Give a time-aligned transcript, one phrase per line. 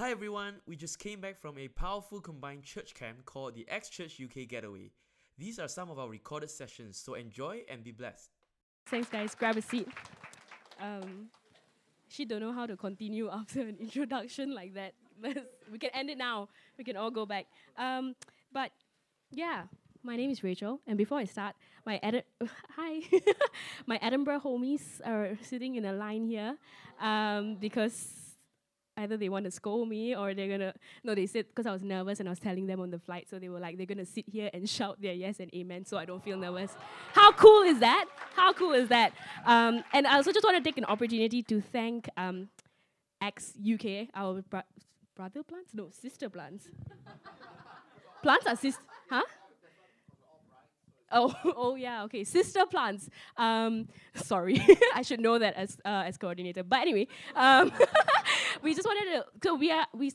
[0.00, 3.90] Hi everyone, we just came back from a powerful combined church camp called the Acts
[3.90, 4.92] Church UK Getaway.
[5.36, 8.30] These are some of our recorded sessions, so enjoy and be blessed.
[8.86, 9.34] Thanks, guys.
[9.34, 9.88] Grab a seat.
[10.80, 11.28] Um,
[12.08, 14.94] she don't know how to continue after an introduction like that.
[15.70, 16.48] we can end it now.
[16.78, 17.44] We can all go back.
[17.76, 18.14] Um,
[18.50, 18.70] but
[19.30, 19.64] yeah,
[20.02, 22.24] my name is Rachel, and before I start, my Edi-
[22.74, 23.02] hi,
[23.86, 26.56] my Edinburgh homies are sitting in a line here
[27.02, 28.19] um, because
[29.00, 30.72] either they want to scold me or they're gonna
[31.04, 33.26] no they said because i was nervous and i was telling them on the flight
[33.28, 35.96] so they were like they're gonna sit here and shout their yes and amen so
[35.96, 36.72] i don't feel nervous
[37.12, 38.06] how cool is that?
[38.34, 39.12] How cool is that?
[39.44, 42.48] Um, and i also just want to take an opportunity to thank um,
[43.20, 44.62] Acts uk our bro-
[45.16, 45.74] brother plants?
[45.74, 46.68] No sister plants.
[48.22, 48.78] Plants are sis
[49.10, 49.22] huh
[51.10, 52.24] Oh, oh yeah, okay.
[52.24, 53.08] Sister plants.
[53.36, 54.64] Um, sorry,
[54.94, 56.62] I should know that as uh, as coordinator.
[56.62, 57.72] But anyway, um,
[58.62, 59.24] we just wanted to.
[59.42, 60.12] So we are we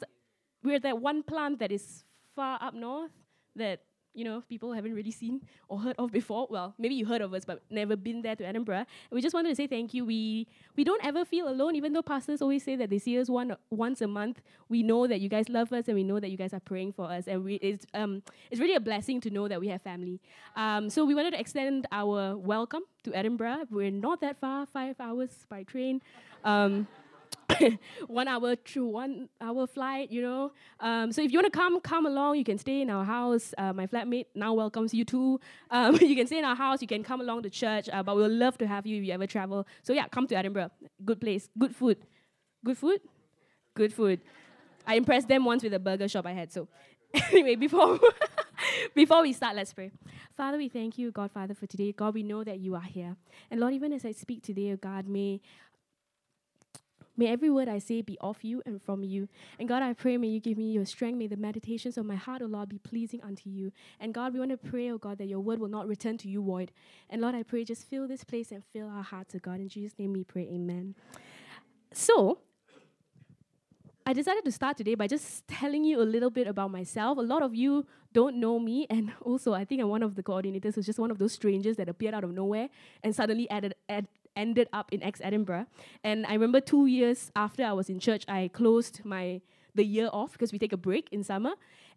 [0.64, 2.04] we're that one plant that is
[2.36, 3.12] far up north
[3.56, 3.82] that
[4.16, 6.48] you know people haven't really seen or heard of before.
[6.50, 8.86] Well, maybe you heard of us, but never been there to Edinburgh.
[9.12, 10.06] We just wanted to say thank you.
[10.06, 13.30] We we don't ever feel alone, even though pastors always say that they see us
[13.30, 14.42] one once a month.
[14.70, 16.94] We know that you guys love us, and we know that you guys are praying
[16.94, 17.28] for us.
[17.28, 20.20] And we it's um it's really a blessing to know that we have family.
[20.56, 23.68] Um, so we wanted to extend our welcome to Edinburgh.
[23.70, 26.02] We're not that far, five hours by train.
[26.44, 26.88] Um,
[28.08, 30.52] one hour through one hour flight, you know.
[30.80, 32.38] Um, so if you want to come, come along.
[32.38, 33.54] You can stay in our house.
[33.58, 35.40] Uh, my flatmate now welcomes you too.
[35.72, 36.82] Um, you can stay in our house.
[36.82, 37.90] You can come along to church.
[37.92, 39.68] Uh, but we'll love to have you if you ever travel.
[39.84, 40.72] So yeah, come to Edinburgh.
[41.04, 41.50] Good place.
[41.58, 41.98] Good food.
[42.64, 43.02] Good food.
[43.76, 44.22] Good food.
[44.88, 46.52] I impressed them once with a burger shop I had.
[46.52, 46.68] So
[47.32, 48.00] anyway, before
[48.94, 49.92] before we start, let's pray.
[50.36, 51.92] Father, we thank you, God, Father, for today.
[51.92, 53.16] God, we know that you are here.
[53.50, 55.42] And Lord, even as I speak today, oh God, may
[57.18, 59.28] May every word I say be of you and from you.
[59.60, 61.18] And God, I pray, may you give me your strength.
[61.18, 63.72] May the meditations of my heart, O Lord, be pleasing unto you.
[64.00, 66.28] And God, we want to pray, O God, that your word will not return to
[66.28, 66.72] you void.
[67.10, 69.60] And Lord, I pray, just fill this place and fill our hearts, O God.
[69.60, 70.96] In Jesus' name we pray, amen.
[71.94, 72.40] So,
[74.08, 77.18] I decided to start today by just telling you a little bit about myself.
[77.18, 80.22] A lot of you don't know me, and also I think I'm one of the
[80.22, 82.70] coordinators who's just one of those strangers that appeared out of nowhere
[83.04, 85.68] and suddenly added, add, ended up in Acts Edinburgh.
[86.04, 89.42] And I remember two years after I was in church, I closed my
[89.74, 91.52] the year off because we take a break in summer.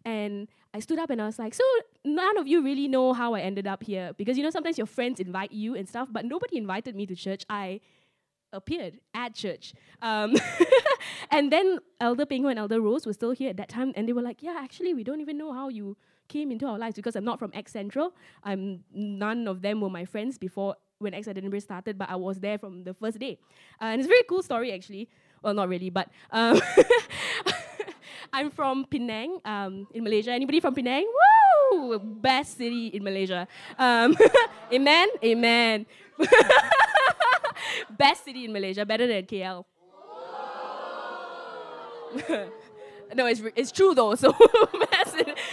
[0.05, 1.63] And I stood up and I was like, so
[2.05, 4.13] none of you really know how I ended up here.
[4.17, 7.15] Because you know, sometimes your friends invite you and stuff, but nobody invited me to
[7.15, 7.45] church.
[7.49, 7.81] I
[8.53, 9.73] appeared at church.
[10.01, 10.35] Um,
[11.31, 14.13] and then Elder Pengho and Elder Rose were still here at that time, and they
[14.13, 15.97] were like, yeah, actually, we don't even know how you
[16.27, 18.13] came into our lives because I'm not from Acts Central.
[18.43, 22.39] I'm none of them were my friends before when Acts Edinburgh started, but I was
[22.39, 23.39] there from the first day.
[23.81, 25.09] Uh, and it's a very cool story, actually.
[25.41, 26.61] Well, not really, but um,
[28.33, 30.31] I'm from Penang um, in Malaysia.
[30.31, 31.07] Anybody from Penang?
[31.71, 31.99] Woo!
[31.99, 33.47] Best city in Malaysia.
[33.77, 34.15] Um,
[34.73, 35.07] amen?
[35.23, 35.85] Amen.
[37.97, 39.63] Best city in Malaysia, better than KL.
[43.15, 44.15] no, it's, it's true though.
[44.15, 44.35] So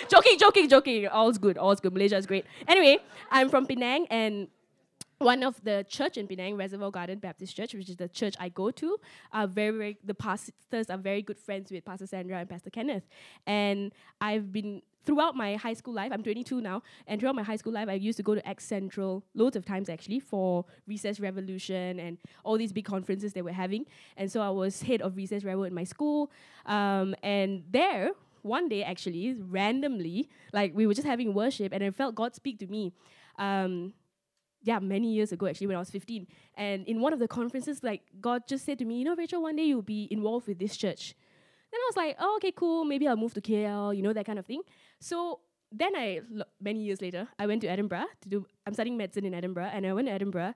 [0.08, 1.06] joking, joking, joking.
[1.08, 1.58] All's good.
[1.58, 1.92] All's good.
[1.92, 2.44] Malaysia is great.
[2.66, 2.98] Anyway,
[3.30, 4.48] I'm from Penang, and
[5.18, 8.48] one of the church in Penang, Reservoir Garden Baptist Church, which is the church I
[8.48, 8.98] go to,
[9.32, 13.04] are very, very the pastors are very good friends with Pastor Sandra and Pastor Kenneth.
[13.46, 17.56] And I've been throughout my high school life, I'm 22 now, and throughout my high
[17.56, 21.20] school life, I used to go to X Central loads of times actually for Recess
[21.20, 23.86] Revolution and all these big conferences they were having.
[24.16, 26.30] And so I was head of Recess Revel in my school.
[26.66, 28.10] Um, and there,
[28.42, 32.58] one day actually, randomly, like we were just having worship, and I felt God speak
[32.58, 32.92] to me.
[33.38, 33.94] Um,
[34.66, 36.26] yeah, many years ago actually when I was 15.
[36.56, 39.40] And in one of the conferences, like God just said to me, you know, Rachel,
[39.40, 41.14] one day you'll be involved with this church.
[41.70, 42.84] Then I was like, oh, okay, cool.
[42.84, 44.62] Maybe I'll move to KL, you know, that kind of thing.
[44.98, 45.38] So
[45.70, 46.20] then I,
[46.60, 49.86] many years later, I went to Edinburgh to do, I'm studying medicine in Edinburgh, and
[49.86, 50.54] I went to Edinburgh,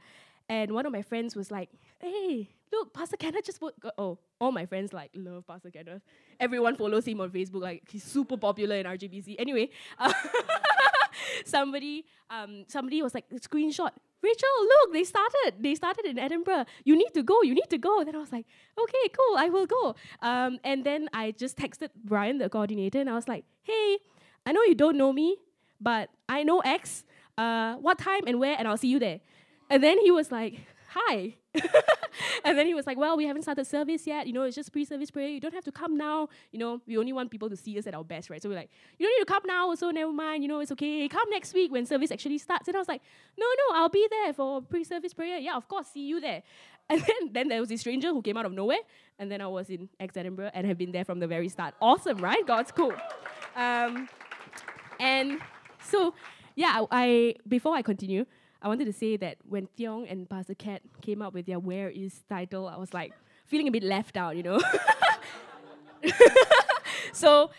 [0.48, 1.68] and one of my friends was like,
[2.00, 6.02] hey, look, Pastor Kenneth just put, oh, all my friends like love Pastor Kenneth.
[6.40, 9.36] Everyone follows him on Facebook, like he's super popular in RGBC.
[9.38, 10.12] Anyway, uh,
[11.44, 13.90] somebody, um, somebody was like, screenshot,
[14.22, 15.54] Rachel, look, they started.
[15.60, 16.66] They started in Edinburgh.
[16.84, 17.42] You need to go.
[17.42, 18.04] You need to go.
[18.04, 18.46] Then I was like,
[18.78, 19.94] okay, cool, I will go.
[20.20, 23.98] Um, and then I just texted Brian, the coordinator, and I was like, hey,
[24.44, 25.38] I know you don't know me,
[25.80, 27.04] but I know Acts.
[27.38, 29.20] Uh, what time and where, and I'll see you there.
[29.70, 31.36] And then he was like, hi.
[32.44, 34.26] and then he was like, well, we haven't started service yet.
[34.26, 35.28] You know, it's just pre-service prayer.
[35.28, 36.28] You don't have to come now.
[36.52, 38.40] You know, we only want people to see us at our best, right?
[38.42, 40.42] So we're like, you don't need to come now, so never mind.
[40.42, 41.08] You know, it's okay.
[41.08, 42.68] Come next week when service actually starts.
[42.68, 43.02] And I was like,
[43.38, 45.38] no, no, I'll be there for pre-service prayer.
[45.38, 46.42] Yeah, of course, see you there.
[46.90, 48.80] And then, then there was this stranger who came out of nowhere,
[49.20, 51.72] and then I was in Acts Edinburgh and have been there from the very start.
[51.80, 52.44] Awesome, right?
[52.44, 52.92] God's cool.
[53.54, 54.08] Um,
[54.98, 55.38] and
[55.84, 56.14] so,
[56.56, 58.26] yeah, I, I before I continue,
[58.62, 61.88] I wanted to say that when Thiong and Pastor Cat came up with their "Where
[61.88, 63.12] Is" title, I was like
[63.46, 64.60] feeling a bit left out, you know.
[67.12, 67.50] so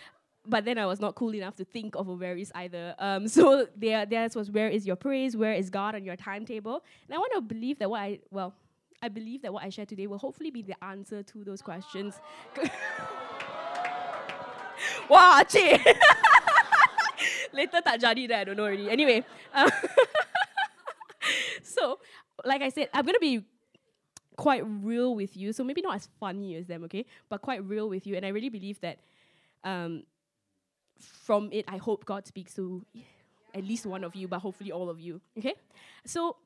[0.48, 2.96] but then I was not cool enough to think of a where is either.
[2.98, 6.84] Um, so there, theirs was where is your praise, where is God on your timetable,
[7.08, 8.54] and I want to believe that what I well,
[9.02, 12.20] I believe that what I share today will hopefully be the answer to those questions.
[15.10, 15.44] Wow.
[17.52, 18.88] Later tak jadi that I don't know already.
[18.88, 19.68] Anyway, uh,
[21.78, 22.00] so
[22.46, 23.44] like I said, I'm gonna be
[24.38, 25.54] quite real with you.
[25.54, 28.16] So maybe not as funny as them, okay, but quite real with you.
[28.16, 29.00] And I really believe that
[29.64, 30.04] um,
[31.00, 32.86] from it, I hope God speaks to
[33.54, 35.22] at least one of you, but hopefully all of you.
[35.38, 35.56] Okay,
[36.06, 36.38] so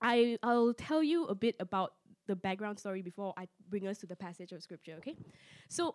[0.00, 1.94] I I'll tell you a bit about
[2.26, 4.94] the background story before I bring us to the passage of scripture.
[4.98, 5.16] Okay,
[5.68, 5.94] so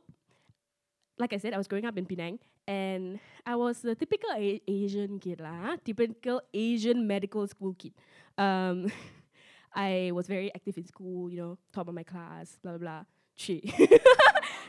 [1.18, 4.62] like I said, I was growing up in Penang, and I was the typical a-
[4.68, 7.94] Asian kid, lah, typical Asian medical school kid.
[8.38, 8.92] Um,
[9.74, 13.04] I was very active in school, you know, top of my class, blah blah blah.
[13.38, 13.62] Chi.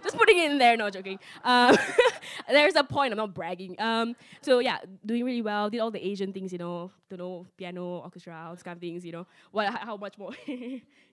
[0.03, 1.19] Just putting it in there, no joking.
[1.45, 1.77] Um,
[2.49, 3.81] there's a point, I'm not bragging.
[3.81, 7.47] Um, so yeah, doing really well, did all the Asian things, you know, don't know,
[7.57, 9.27] piano, orchestra, all kind of things, you know.
[9.53, 10.33] What, how much more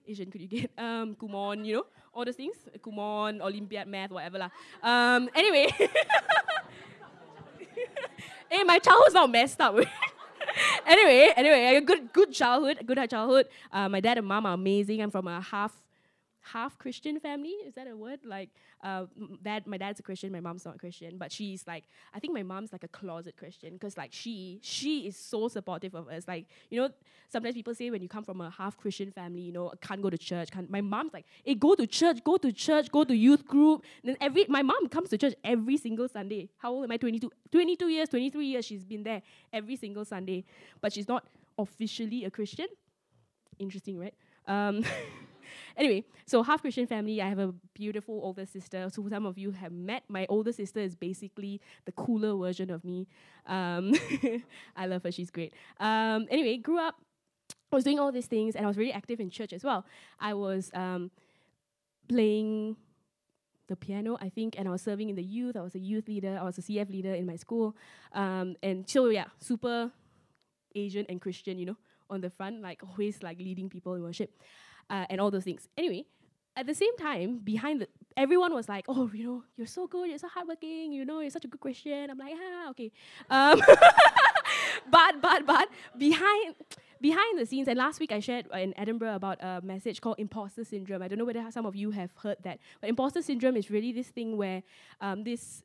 [0.06, 0.70] Asian could you get?
[0.76, 2.56] Um, Kumon, you know, all those things.
[2.78, 4.50] Kumon, Olympiad, math, whatever lah.
[4.82, 5.68] Um, anyway.
[8.48, 9.76] hey, my childhood's not messed up.
[10.86, 13.46] anyway, anyway, a good good childhood, good childhood.
[13.72, 15.02] Uh, my dad and mom are amazing.
[15.02, 15.72] I'm from a half
[16.42, 17.50] half Christian family.
[17.66, 18.20] Is that a word?
[18.24, 18.50] Like,
[18.82, 19.06] uh,
[19.42, 21.84] dad, my dad's a Christian, my mom's not Christian, but she's like,
[22.14, 25.94] I think my mom's like a closet Christian because like she she is so supportive
[25.94, 26.26] of us.
[26.26, 26.88] Like, you know,
[27.28, 30.10] sometimes people say when you come from a half Christian family, you know, can't go
[30.10, 30.50] to church.
[30.50, 30.70] Can't.
[30.70, 33.84] My mom's like, hey, go to church, go to church, go to youth group.
[34.04, 36.48] then every my mom comes to church every single Sunday.
[36.58, 36.96] How old am I?
[36.96, 38.64] 22, 22 years, 23 years.
[38.64, 39.22] She's been there
[39.52, 40.44] every single Sunday,
[40.80, 41.26] but she's not
[41.58, 42.66] officially a Christian.
[43.58, 44.14] Interesting, right?
[44.46, 44.84] Um,
[45.76, 47.20] anyway, so half Christian family.
[47.20, 48.88] I have a beautiful older sister.
[48.92, 50.04] So some of you have met.
[50.08, 53.08] My older sister is basically the cooler version of me.
[53.46, 53.94] Um,
[54.76, 55.12] I love her.
[55.12, 55.54] She's great.
[55.78, 56.96] Um, anyway, grew up.
[57.72, 59.84] I was doing all these things, and I was really active in church as well.
[60.18, 61.10] I was um,
[62.08, 62.76] playing
[63.68, 65.56] the piano, I think, and I was serving in the youth.
[65.56, 66.36] I was a youth leader.
[66.40, 67.76] I was a CF leader in my school,
[68.12, 69.92] um, and so yeah, super
[70.74, 71.76] Asian and Christian, you know,
[72.08, 74.30] on the front, like always like leading people in worship
[74.90, 75.68] uh, and all those things.
[75.78, 76.04] Anyway,
[76.56, 80.08] at the same time, behind the everyone was like, "Oh, you know, you're so good,
[80.10, 82.90] you're so hardworking, you know, you're such a good Christian." I'm like, "Ah, okay."
[83.30, 83.62] Um,
[84.90, 86.56] but but but behind
[87.00, 90.64] behind the scenes, and last week I shared in Edinburgh about a message called imposter
[90.64, 91.02] syndrome.
[91.02, 93.92] I don't know whether some of you have heard that, but imposter syndrome is really
[93.92, 94.62] this thing where
[95.00, 95.62] um, this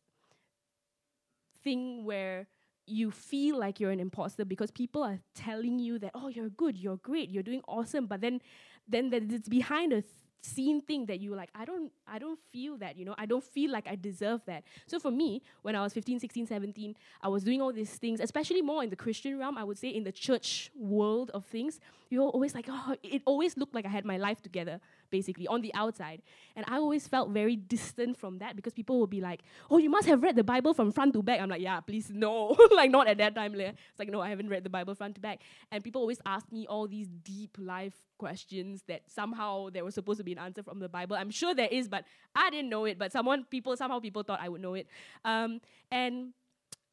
[1.63, 2.47] thing where
[2.87, 6.77] you feel like you're an imposter because people are telling you that oh you're good
[6.77, 8.39] you're great you're doing awesome but then
[8.87, 10.03] then that it's behind a
[10.45, 13.15] scene thing that you like i don't i don't feel that you know?
[13.17, 14.63] I don't feel like i deserve that.
[14.85, 18.19] So for me when i was 15 16 17 i was doing all these things
[18.19, 21.79] especially more in the christian realm i would say in the church world of things
[22.09, 24.79] you're always like oh it always looked like i had my life together
[25.15, 26.19] basically on the outside
[26.55, 29.41] and i always felt very distant from that because people would be like
[29.71, 32.07] oh you must have read the bible from front to back i'm like yeah please
[32.25, 32.33] no
[32.79, 35.21] like not at that time it's like no i haven't read the bible front to
[35.21, 35.39] back
[35.71, 40.19] and people always ask me all these deep life questions that somehow there was supposed
[40.19, 41.15] to be an answer from the Bible.
[41.15, 42.05] I'm sure there is, but
[42.35, 42.97] I didn't know it.
[42.97, 44.87] But someone, people, somehow people thought I would know it.
[45.23, 45.59] Um,
[45.91, 46.33] and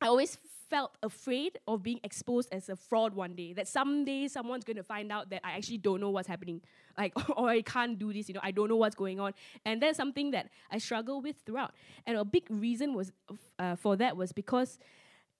[0.00, 0.36] I always
[0.72, 3.52] felt afraid of being exposed as a fraud one day.
[3.52, 6.62] That someday someone's going to find out that I actually don't know what's happening,
[6.98, 8.28] like or I can't do this.
[8.28, 9.34] You know, I don't know what's going on,
[9.66, 11.74] and that's something that I struggle with throughout.
[12.06, 13.12] And a big reason was
[13.58, 14.78] uh, for that was because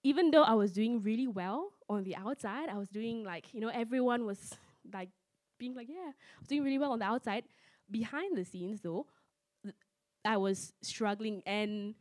[0.03, 3.59] even though I was doing really well on the outside, I was doing like you
[3.59, 4.53] know everyone was
[4.93, 5.09] like
[5.57, 7.43] being like, yeah, I was doing really well on the outside.
[7.89, 9.07] Behind the scenes, though,
[10.23, 11.95] I was struggling, and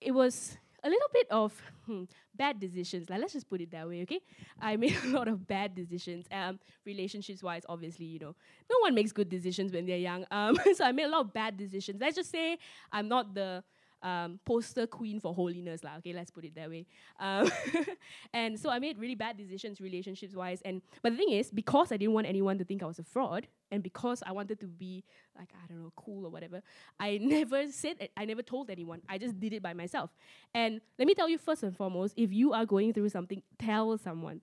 [0.00, 3.10] it was a little bit of hmm, bad decisions.
[3.10, 4.20] Like let's just put it that way, okay?
[4.60, 6.26] I made a lot of bad decisions.
[6.30, 8.34] Um, relationships wise, obviously, you know,
[8.70, 10.24] no one makes good decisions when they're young.
[10.30, 12.00] Um, so I made a lot of bad decisions.
[12.00, 12.58] Let's just say
[12.92, 13.62] I'm not the
[14.02, 15.96] um, poster queen for holiness, lah.
[15.98, 16.86] Okay, let's put it that way.
[17.18, 17.50] Um,
[18.32, 20.62] and so I made really bad decisions, relationships wise.
[20.64, 23.04] And but the thing is, because I didn't want anyone to think I was a
[23.04, 25.04] fraud, and because I wanted to be
[25.36, 26.62] like I don't know, cool or whatever,
[26.98, 28.12] I never said it.
[28.16, 29.02] I never told anyone.
[29.08, 30.10] I just did it by myself.
[30.54, 33.96] And let me tell you first and foremost, if you are going through something, tell
[33.98, 34.42] someone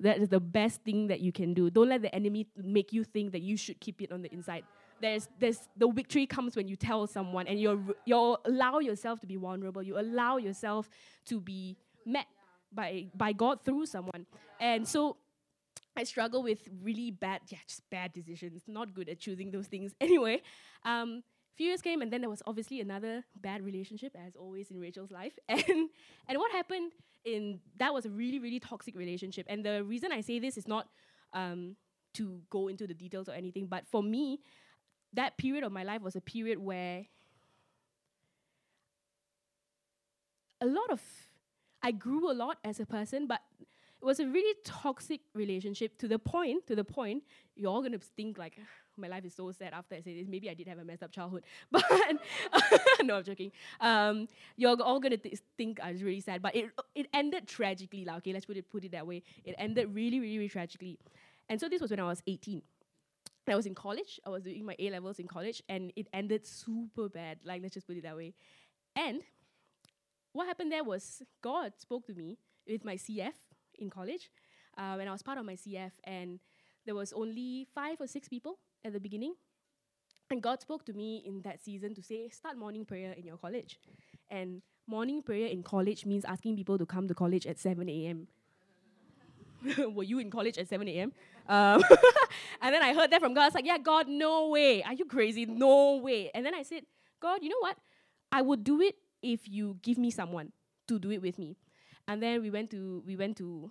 [0.00, 1.70] That is the best thing that you can do.
[1.70, 4.64] Don't let the enemy make you think that you should keep it on the inside.
[5.00, 9.26] There's, there's the victory comes when you tell someone and you you allow yourself to
[9.26, 9.82] be vulnerable.
[9.82, 10.88] You allow yourself
[11.26, 12.26] to be met
[12.72, 14.26] by by God through someone.
[14.60, 15.16] And so
[15.96, 18.62] I struggle with really bad, yeah, just bad decisions.
[18.66, 19.94] Not good at choosing those things.
[20.00, 20.42] Anyway,
[20.84, 21.22] um,
[21.56, 25.10] few years came, and then there was obviously another bad relationship, as always in Rachel's
[25.10, 25.38] life.
[25.48, 25.90] And
[26.28, 26.92] and what happened
[27.24, 29.46] in that was a really really toxic relationship.
[29.48, 30.88] And the reason I say this is not
[31.32, 31.76] um,
[32.14, 34.40] to go into the details or anything, but for me,
[35.14, 37.06] that period of my life was a period where
[40.60, 41.00] a lot of
[41.82, 46.08] I grew a lot as a person, but it was a really toxic relationship to
[46.08, 47.22] the point, to the point,
[47.56, 48.58] you're all gonna think like
[48.96, 50.28] my life is so sad after I say this.
[50.28, 51.84] Maybe I did have a messed up childhood, but
[53.02, 53.52] no, I'm joking.
[53.80, 58.04] Um, you're all gonna th- think I was really sad, but it it ended tragically,
[58.04, 58.16] lah.
[58.16, 59.22] Okay, let's put it put it that way.
[59.44, 60.98] It ended really, really, really tragically,
[61.48, 62.62] and so this was when I was 18.
[63.52, 64.18] I was in college.
[64.26, 67.38] I was doing my A levels in college, and it ended super bad.
[67.44, 68.34] Like let's just put it that way.
[68.96, 69.20] And
[70.32, 73.34] what happened there was God spoke to me with my CF
[73.78, 74.30] in college
[74.78, 76.40] uh, when I was part of my CF, and
[76.86, 79.34] there was only five or six people at the beginning.
[80.30, 83.36] And God spoke to me in that season to say, start morning prayer in your
[83.36, 83.78] college.
[84.30, 88.28] And morning prayer in college means asking people to come to college at 7 a.m.
[89.94, 91.12] Were you in college at 7 a.m.?
[91.48, 91.82] Um,
[92.62, 93.42] and then I heard that from God.
[93.42, 94.82] I was like, yeah, God, no way.
[94.82, 95.46] Are you crazy?
[95.46, 96.30] No way.
[96.34, 96.84] And then I said,
[97.20, 97.76] God, you know what?
[98.30, 100.52] I would do it if you give me someone
[100.88, 101.56] to do it with me.
[102.06, 103.70] And then we went to we went to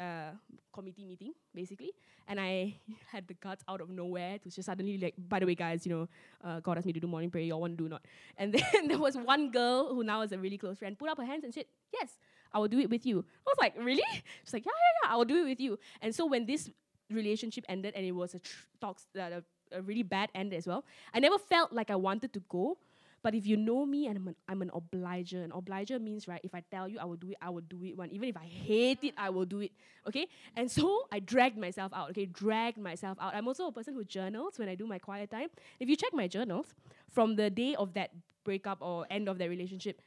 [0.00, 0.30] uh,
[0.72, 1.92] committee meeting basically,
[2.26, 2.74] and I
[3.12, 5.92] had the guts out of nowhere to just suddenly like, by the way, guys, you
[5.94, 6.08] know,
[6.42, 7.44] uh, God asked me to do morning prayer.
[7.44, 8.02] Y'all want to do not?
[8.36, 11.18] And then there was one girl who now is a really close friend put up
[11.18, 12.18] her hands and said, "Yes,
[12.52, 14.02] I will do it with you." I was like, "Really?"
[14.44, 16.70] She's like, "Yeah, yeah, yeah, I will do it with you." And so when this
[17.10, 19.40] relationship ended, and it was a tr- talks, uh,
[19.72, 22.78] a, really bad end as well, I never felt like I wanted to go
[23.22, 26.40] but if you know me and I'm an, I'm an obliger, an obliger means, right,
[26.44, 28.10] if I tell you I will do it, I will do it one.
[28.10, 29.72] Even if I hate it, I will do it.
[30.06, 30.28] Okay?
[30.56, 32.26] And so I dragged myself out, okay?
[32.26, 33.34] Dragged myself out.
[33.34, 35.48] I'm also a person who journals when I do my quiet time.
[35.80, 36.74] If you check my journals,
[37.10, 38.10] from the day of that
[38.44, 40.00] breakup or end of that relationship,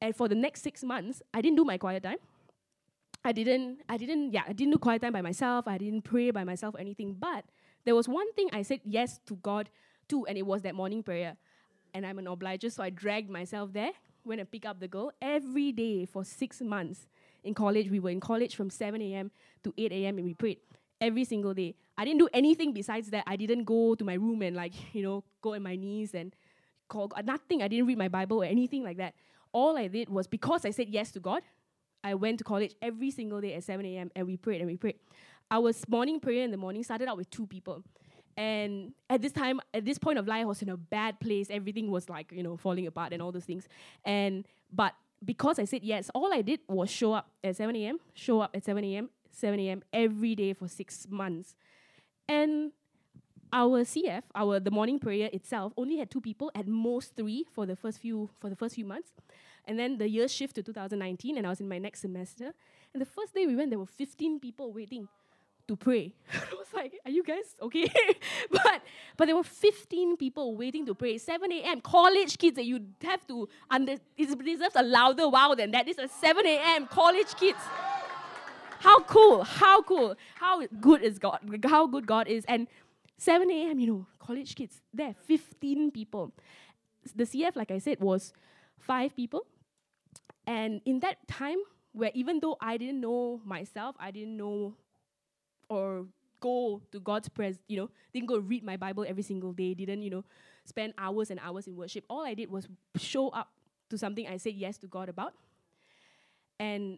[0.00, 2.18] and for the next six months, I didn't do my quiet time.
[3.24, 5.68] I didn't, I didn't, yeah, I didn't do quiet time by myself.
[5.68, 7.14] I didn't pray by myself or anything.
[7.18, 7.44] But
[7.84, 9.68] there was one thing I said yes to God
[10.08, 11.36] to, and it was that morning prayer
[11.94, 13.92] and I'm an obliger, so I dragged myself there,
[14.24, 17.06] went and pick up the girl every day for six months.
[17.42, 19.30] In college, we were in college from 7 a.m.
[19.64, 20.18] to 8 a.m.
[20.18, 20.58] and we prayed
[21.00, 21.74] every single day.
[21.96, 23.24] I didn't do anything besides that.
[23.26, 26.34] I didn't go to my room and like, you know, go on my knees and
[26.88, 27.26] call God.
[27.26, 27.62] nothing.
[27.62, 29.14] I didn't read my Bible or anything like that.
[29.52, 31.42] All I did was because I said yes to God,
[32.02, 34.10] I went to college every single day at 7 a.m.
[34.16, 34.96] and we prayed and we prayed.
[35.50, 37.82] Our morning prayer in the morning started out with two people.
[38.36, 41.48] And at this time, at this point of life, I was in a bad place.
[41.50, 43.66] Everything was like, you know, falling apart and all those things.
[44.04, 47.98] And but because I said yes, all I did was show up at 7 a.m.,
[48.14, 49.82] show up at 7 a.m., 7 a.m.
[49.92, 51.54] every day for six months.
[52.28, 52.72] And
[53.52, 57.66] our CF, our the morning prayer itself, only had two people, at most three for
[57.66, 59.12] the first few for the first few months.
[59.66, 62.52] And then the year shift to 2019, and I was in my next semester.
[62.92, 65.06] And the first day we went, there were 15 people waiting
[65.68, 66.12] to pray.
[66.32, 67.88] I was like, are you guys okay?
[68.50, 68.82] but
[69.16, 71.18] but there were 15 people waiting to pray.
[71.18, 71.80] 7 a.m.
[71.80, 75.86] College kids that you have to under it deserves a louder wow than that.
[75.86, 76.86] This is 7 a.m.
[76.86, 77.58] college kids.
[78.80, 82.46] How cool, how cool, how good is God, how good God is.
[82.48, 82.66] And
[83.20, 86.32] 7 a.m., you know, college kids, there, 15 people.
[87.14, 88.32] The CF, like I said, was
[88.78, 89.46] five people.
[90.46, 91.58] And in that time,
[91.92, 94.74] where even though I didn't know myself, I didn't know
[95.68, 96.06] or
[96.40, 100.00] go to God's presence, you know, didn't go read my Bible every single day, didn't,
[100.00, 100.24] you know,
[100.64, 102.04] spend hours and hours in worship.
[102.08, 103.50] All I did was show up
[103.90, 105.34] to something I said yes to God about.
[106.58, 106.96] And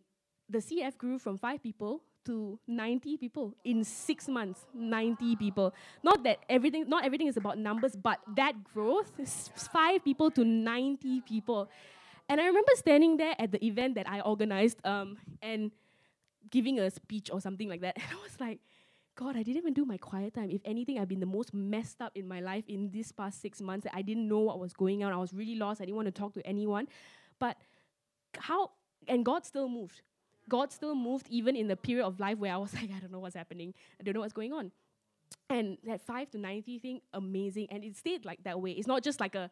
[0.48, 6.22] the CF grew from five people to 90 people in six months 90 people not
[6.22, 9.12] that everything not everything is about numbers but that growth
[9.72, 11.68] five people to 90 people
[12.28, 15.72] and i remember standing there at the event that i organized um, and
[16.50, 17.96] giving a speech or something like that.
[18.02, 18.60] And I was like,
[19.14, 20.50] God, I didn't even do my quiet time.
[20.50, 23.60] If anything, I've been the most messed up in my life in these past six
[23.60, 23.86] months.
[23.92, 25.12] I didn't know what was going on.
[25.12, 25.80] I was really lost.
[25.80, 26.88] I didn't want to talk to anyone.
[27.38, 27.56] But
[28.38, 28.70] how,
[29.06, 30.00] and God still moved.
[30.48, 33.12] God still moved even in the period of life where I was like, I don't
[33.12, 33.74] know what's happening.
[34.00, 34.70] I don't know what's going on.
[35.48, 37.68] And that 5 to 90 thing, amazing.
[37.70, 38.72] And it stayed like that way.
[38.72, 39.50] It's not just like a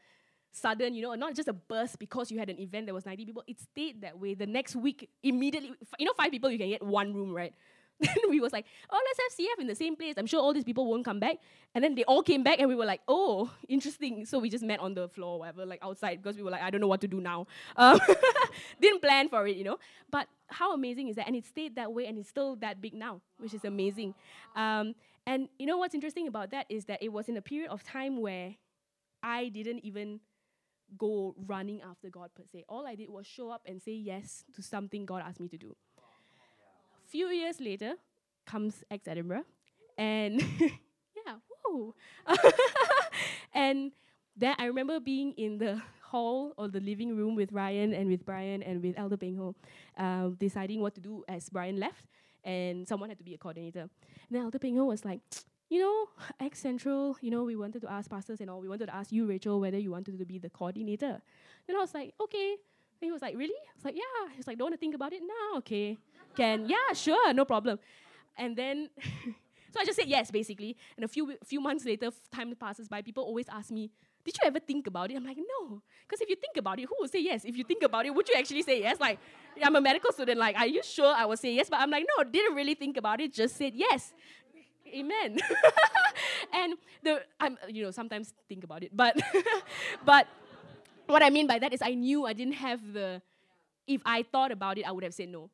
[0.53, 3.25] sudden, you know, not just a burst because you had an event that was 90
[3.25, 3.45] people.
[3.47, 4.35] It stayed that way.
[4.35, 7.55] The next week, immediately, you know, five people, you can get one room, right?
[8.15, 10.15] Then we was like, oh, let's have CF in the same place.
[10.17, 11.37] I'm sure all these people won't come back.
[11.75, 14.25] And then they all came back, and we were like, oh, interesting.
[14.25, 16.63] So we just met on the floor, or whatever, like outside, because we were like,
[16.63, 17.47] I don't know what to do now.
[17.77, 17.99] Um,
[18.81, 19.79] didn't plan for it, you know.
[20.11, 21.27] But how amazing is that?
[21.27, 24.15] And it stayed that way, and it's still that big now, which is amazing.
[24.57, 24.95] Um,
[25.27, 27.83] and you know what's interesting about that is that it was in a period of
[27.83, 28.55] time where
[29.23, 30.21] I didn't even
[30.99, 32.65] go running after God per se.
[32.69, 35.59] All I did was show up and say yes to something God asked me to
[35.59, 35.77] do.
[37.11, 37.95] Few years later
[38.47, 39.45] comes Acts Edinburgh,
[39.99, 41.35] and yeah,
[43.53, 43.91] and
[44.37, 48.25] then I remember being in the hall or the living room with Ryan and with
[48.25, 49.57] Brian and with Elder Peng Ho,
[49.99, 52.07] uh, deciding what to do as Brian left,
[52.45, 53.81] and someone had to be a coordinator.
[53.81, 55.21] And then Elder Peng Ho was like,
[55.69, 56.09] you know,
[56.41, 59.11] Acts Central, you know, we wanted to ask pastors and all, we wanted to ask
[59.11, 61.21] you, Rachel, whether you wanted to be the coordinator.
[61.67, 62.53] Then I was like, okay.
[63.01, 63.55] And he was like, really?
[63.55, 64.35] I was like, yeah.
[64.37, 65.97] He's like, don't want to think about it now, okay.
[66.37, 67.79] Can, yeah, sure, no problem.
[68.37, 68.91] And then,
[69.73, 70.77] so I just said yes, basically.
[70.97, 73.91] And a few, few months later, time passes by, people always ask me,
[74.25, 75.17] did you ever think about it?
[75.17, 75.81] I'm like, no.
[76.07, 77.45] Because if you think about it, who would say yes?
[77.45, 79.01] If you think about it, would you actually say yes?
[79.01, 79.19] Like,
[79.63, 81.71] I'm a medical student, like, are you sure I would say yes?
[81.71, 84.13] But I'm like, no, didn't really think about it, just said yes.
[84.95, 85.39] Amen.
[86.53, 89.17] and the I'm you know sometimes think about it, but
[90.05, 90.27] but
[91.07, 93.23] what I mean by that is I knew I didn't have the.
[93.87, 95.51] If I thought about it, I would have said no.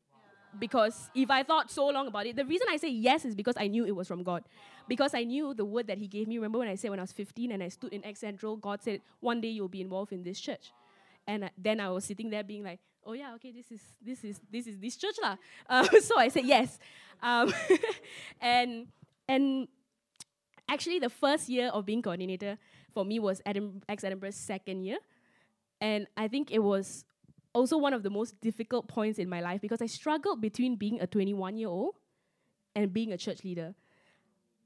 [0.58, 3.54] Because if I thought so long about it, the reason I say yes is because
[3.58, 4.44] I knew it was from God.
[4.88, 6.36] Because I knew the word that He gave me.
[6.36, 8.82] Remember when I said when I was 15 and I stood in Acts Central, God
[8.82, 10.72] said, one day you'll be involved in this church.
[11.26, 14.40] And then I was sitting there being like, oh yeah, okay, this is this is
[14.50, 15.36] this is this church lah.
[15.68, 16.78] Uh, so I said yes,
[17.22, 17.52] um,
[18.40, 18.86] and
[19.28, 19.68] and
[20.68, 22.58] actually, the first year of being coordinator
[22.92, 24.98] for me was Adam, Acts Edinburgh's second year.
[25.80, 27.04] And I think it was
[27.56, 31.00] also one of the most difficult points in my life because I struggled between being
[31.00, 31.94] a 21 year old
[32.74, 33.74] and being a church leader.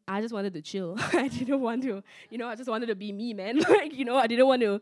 [0.09, 0.97] I just wanted to chill.
[1.13, 3.59] I didn't want to, you know, I just wanted to be me, man.
[3.69, 4.81] like, you know, I didn't want to,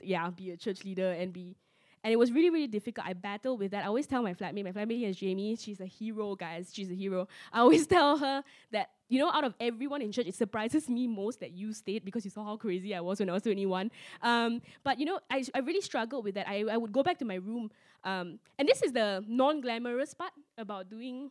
[0.00, 1.56] yeah, be a church leader and be
[2.04, 3.06] and it was really, really difficult.
[3.06, 3.84] I battled with that.
[3.84, 6.70] I always tell my flatmate, my flatmate is Jamie, she's a hero, guys.
[6.72, 7.26] She's a hero.
[7.52, 11.06] I always tell her that, you know, out of everyone in church, it surprises me
[11.06, 13.90] most that you stayed because you saw how crazy I was when I was 21.
[14.22, 16.48] Um, but, you know, I, I really struggled with that.
[16.48, 17.70] I, I would go back to my room.
[18.04, 21.30] Um, and this is the non glamorous part about doing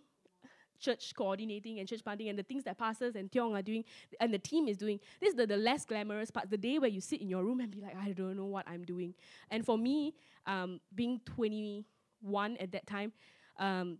[0.79, 3.83] church coordinating and church planting and the things that pastors and Tiong are doing
[4.19, 4.99] and the team is doing.
[5.19, 7.59] This is the, the less glamorous part, the day where you sit in your room
[7.59, 9.13] and be like, I don't know what I'm doing.
[9.49, 10.13] And for me,
[10.45, 13.11] um, being 21 at that time,
[13.59, 13.97] um,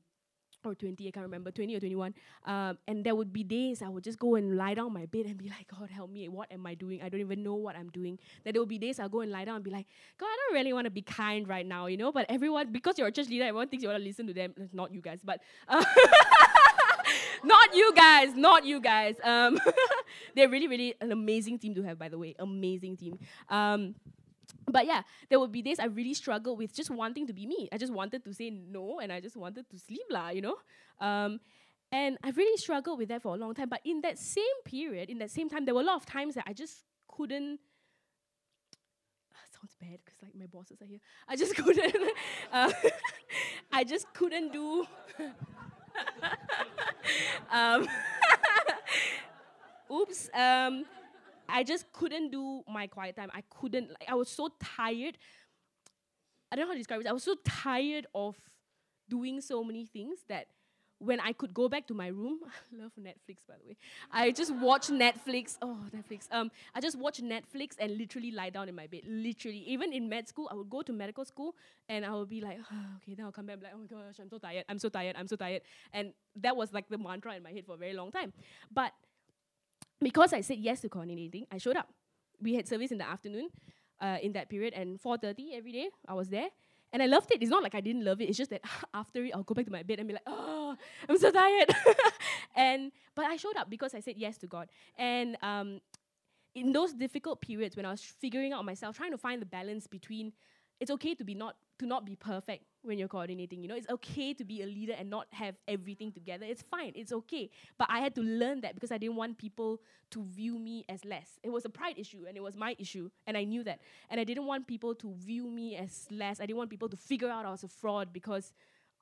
[0.68, 2.14] or 20, I can't remember, 20 or 21.
[2.46, 5.06] Um, and there would be days I would just go and lie down on my
[5.06, 6.28] bed and be like, God, help me.
[6.28, 7.02] What am I doing?
[7.02, 8.20] I don't even know what I'm doing.
[8.44, 10.38] Then there would be days I'll go and lie down and be like, God, I
[10.48, 12.12] don't really want to be kind right now, you know?
[12.12, 14.54] But everyone, because you're a church leader, everyone thinks you want to listen to them.
[14.74, 15.42] Not you guys, but.
[15.68, 15.84] Uh
[17.44, 19.16] not you guys, not you guys.
[19.24, 19.60] Um,
[20.36, 22.36] they're really, really an amazing team to have, by the way.
[22.40, 23.20] Amazing team.
[23.50, 23.96] Um,
[24.72, 27.70] but yeah, there would be days I really struggled with just wanting to be me.
[27.72, 30.56] I just wanted to say no and I just wanted to sleep, lah, you know?
[31.00, 31.40] Um,
[31.92, 33.70] and I really struggled with that for a long time.
[33.70, 36.36] But in that same period, in that same time, there were a lot of times
[36.36, 37.60] that I just couldn't.
[39.54, 41.00] sounds bad because like my bosses are here.
[41.28, 41.96] I just couldn't.
[42.52, 42.72] Uh,
[43.72, 44.86] I just couldn't do.
[47.52, 47.88] um,
[49.92, 50.30] oops.
[50.34, 50.84] Um,
[51.50, 53.30] I just couldn't do my quiet time.
[53.34, 53.90] I couldn't.
[53.90, 55.18] Like, I was so tired.
[56.52, 57.08] I don't know how to describe it.
[57.08, 58.36] I was so tired of
[59.10, 60.48] doing so many things that
[61.00, 63.78] when I could go back to my room, I love Netflix by the way.
[64.12, 65.58] I just watch Netflix.
[65.62, 66.28] Oh, Netflix.
[66.32, 69.02] Um, I just watch Netflix and literally lie down in my bed.
[69.06, 71.56] Literally, even in med school, I would go to medical school
[71.88, 73.58] and I would be like, oh, okay, then I'll come back.
[73.62, 74.66] like, oh my gosh, I'm so tired.
[74.68, 75.16] I'm so tired.
[75.18, 75.62] I'm so tired.
[75.94, 78.34] And that was like the mantra in my head for a very long time.
[78.72, 78.94] But
[80.02, 81.90] because I said yes to coordinating, I showed up.
[82.42, 83.50] We had service in the afternoon,
[84.00, 86.50] uh, in that period, and 4:30 every day I was there.
[86.94, 87.42] And I loved it.
[87.42, 88.30] It's not like I didn't love it.
[88.30, 88.62] It's just that
[88.94, 90.76] after it, I'll go back to my bed and be like, oh,
[91.10, 91.70] I'm so tired.
[92.56, 94.70] and but I showed up because I said yes to God.
[94.98, 95.82] And um,
[96.56, 99.88] in those difficult periods when I was figuring out myself, trying to find the balance
[99.88, 100.34] between
[100.80, 103.62] it's okay to be not to not be perfect when you're coordinating.
[103.62, 106.46] You know, it's okay to be a leader and not have everything together.
[106.48, 106.94] It's fine.
[106.96, 107.52] It's okay.
[107.78, 111.06] But I had to learn that because I didn't want people to view me as
[111.06, 111.40] less.
[111.44, 113.80] It was a pride issue and it was my issue, and I knew that.
[114.10, 116.40] And I didn't want people to view me as less.
[116.40, 118.54] I didn't want people to figure out I was a fraud because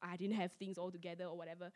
[0.01, 1.71] I didn't have things all together or whatever.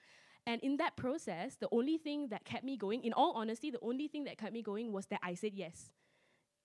[0.45, 3.79] And in that process, the only thing that kept me going, in all honesty, the
[3.81, 5.91] only thing that kept me going was that I said yes.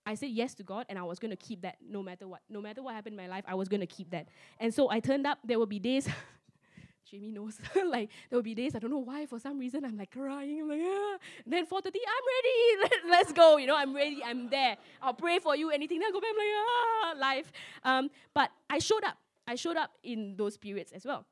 [0.05, 2.41] I said yes to God and I was going to keep that no matter what.
[2.49, 4.27] No matter what happened in my life, I was going to keep that.
[4.59, 5.39] And so I turned up.
[5.43, 6.07] There will be days.
[7.09, 7.59] Jamie knows.
[7.85, 10.61] like there will be days I don't know why for some reason I'm like crying.
[10.61, 11.17] I'm like ah.
[11.45, 12.91] then 4:30 I'm ready.
[13.09, 13.57] Let's go.
[13.57, 14.21] You know I'm ready.
[14.23, 14.77] I'm there.
[15.01, 15.69] I'll pray for you.
[15.71, 15.99] Anything.
[15.99, 16.29] Then I go back.
[16.31, 17.51] I'm like ah life.
[17.83, 19.17] Um, but I showed up.
[19.47, 21.25] I showed up in those periods as well.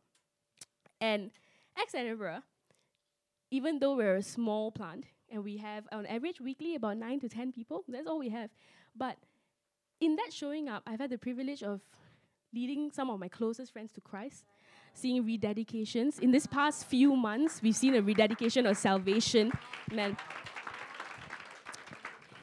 [1.01, 1.31] And
[1.77, 2.43] Acts Edinburgh,
[3.51, 7.27] even though we're a small plant and we have on average weekly about nine to
[7.27, 8.51] ten people, that's all we have.
[8.95, 9.17] But
[9.99, 11.81] in that showing up, I've had the privilege of
[12.53, 14.45] leading some of my closest friends to Christ,
[14.93, 16.19] seeing rededications.
[16.19, 19.51] In this past few months, we've seen a rededication of salvation.
[19.91, 20.15] Man.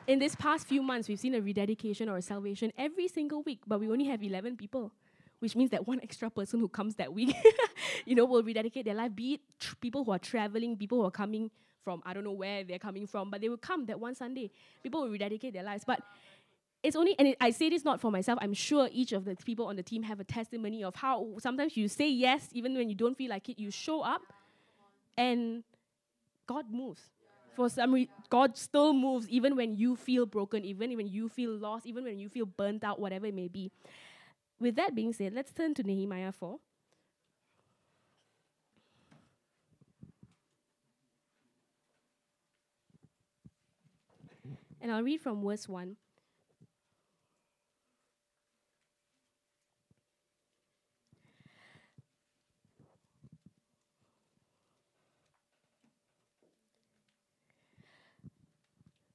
[0.09, 3.61] In this past few months, we've seen a rededication or a salvation every single week,
[3.68, 4.90] but we only have 11 people,
[5.38, 7.33] which means that one extra person who comes that week,
[8.05, 9.14] you know, will rededicate their life.
[9.14, 11.53] Be it tr- people who are traveling, people who are coming
[11.85, 14.51] from I don't know where they're coming from, but they will come that one Sunday.
[14.83, 16.03] People will rededicate their lives, but
[16.83, 19.37] it's only and it, i say this not for myself i'm sure each of the
[19.37, 22.88] people on the team have a testimony of how sometimes you say yes even when
[22.88, 24.23] you don't feel like it you show up
[25.16, 25.62] and
[26.47, 27.03] god moves.
[27.55, 31.51] For some reason god still moves even when you feel broken even when you feel
[31.51, 33.71] lost even when you feel burnt out whatever it may be.
[34.59, 36.59] With that being said let's turn to nehemiah 4
[44.81, 45.97] and i'll read from verse 1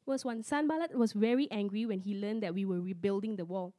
[0.07, 3.73] Verse 1 Sanballat was very angry when he learned that we were rebuilding the wall.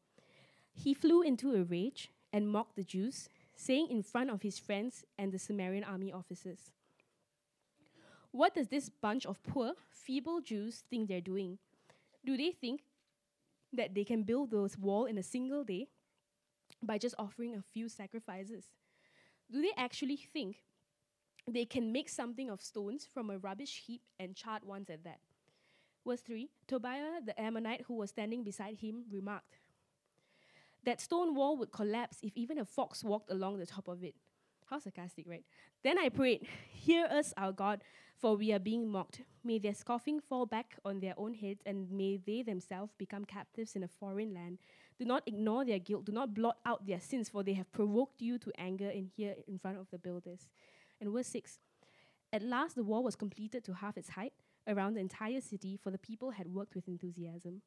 [0.72, 5.04] He flew into a rage and mocked the Jews, saying in front of his friends
[5.16, 6.72] and the Samaritan army officers,
[8.32, 11.58] What does this bunch of poor, feeble Jews think they're doing?
[12.26, 12.82] Do they think
[13.72, 15.86] that they can build those wall in a single day
[16.82, 18.64] by just offering a few sacrifices?
[19.50, 20.56] Do they actually think
[21.48, 25.20] they can make something of stones from a rubbish heap and charred ones at that?
[26.04, 29.58] Verse 3 Tobiah the Ammonite, who was standing beside him, remarked,
[30.84, 34.14] That stone wall would collapse if even a fox walked along the top of it.
[34.68, 35.44] How sarcastic, right?
[35.84, 37.82] Then I prayed, Hear us, our God,
[38.18, 39.22] for we are being mocked.
[39.44, 43.76] May their scoffing fall back on their own heads, and may they themselves become captives
[43.76, 44.58] in a foreign land.
[44.98, 48.22] Do not ignore their guilt, do not blot out their sins, for they have provoked
[48.22, 50.48] you to anger in here in front of the builders.
[51.00, 51.58] And verse 6
[52.32, 54.32] At last the wall was completed to half its height
[54.66, 57.62] around the entire city, for the people had worked with enthusiasm.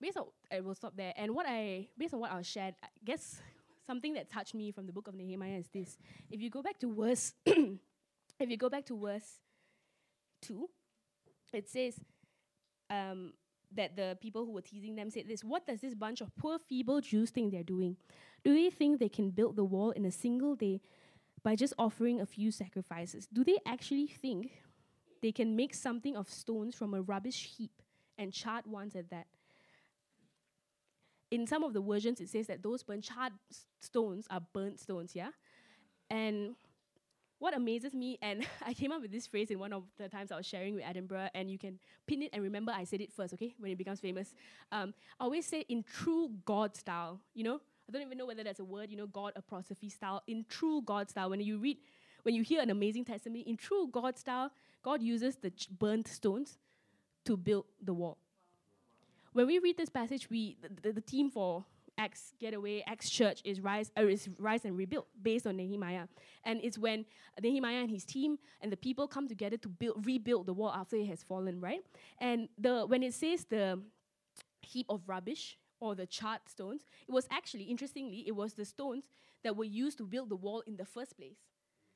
[0.00, 1.12] Based on, I will stop there.
[1.16, 3.40] And what I, based on what I shared, I guess
[3.86, 5.98] something that touched me from the book of Nehemiah is this:
[6.30, 7.34] if you go back to verse,
[8.40, 9.38] if you go back to verse
[10.40, 10.68] two,
[11.52, 12.00] it says
[12.88, 13.32] um,
[13.74, 16.58] that the people who were teasing them said this: What does this bunch of poor,
[16.58, 17.96] feeble Jews think they're doing?
[18.44, 20.80] Do they think they can build the wall in a single day
[21.42, 23.28] by just offering a few sacrifices?
[23.32, 24.62] Do they actually think
[25.22, 27.82] they can make something of stones from a rubbish heap
[28.16, 29.26] and charred ones at that?
[31.30, 33.34] In some of the versions, it says that those burnt charred
[33.80, 35.30] stones are burnt stones, yeah?
[36.08, 36.56] And
[37.40, 40.30] what amazes me, and I came up with this phrase in one of the times
[40.30, 43.12] I was sharing with Edinburgh, and you can pin it and remember I said it
[43.12, 44.34] first, okay, when it becomes famous.
[44.70, 48.44] Um, I always say in true God style, you know, I don't even know whether
[48.44, 50.22] that's a word, you know, God apostrophe style.
[50.28, 51.78] In true God style, when you read,
[52.22, 56.06] when you hear an amazing testimony, in true God style, God uses the ch- burnt
[56.06, 56.58] stones
[57.24, 58.18] to build the wall.
[59.32, 61.64] When we read this passage, we the, the, the theme for
[62.00, 66.06] Acts Getaway, Acts Church is rise, uh, is rise and rebuild based on Nehemiah,
[66.44, 67.04] and it's when
[67.42, 70.96] Nehemiah and his team and the people come together to build rebuild the wall after
[70.96, 71.82] it has fallen, right?
[72.18, 73.82] And the when it says the
[74.62, 79.04] heap of rubbish or the charred stones, it was actually, interestingly, it was the stones
[79.44, 81.38] that were used to build the wall in the first place.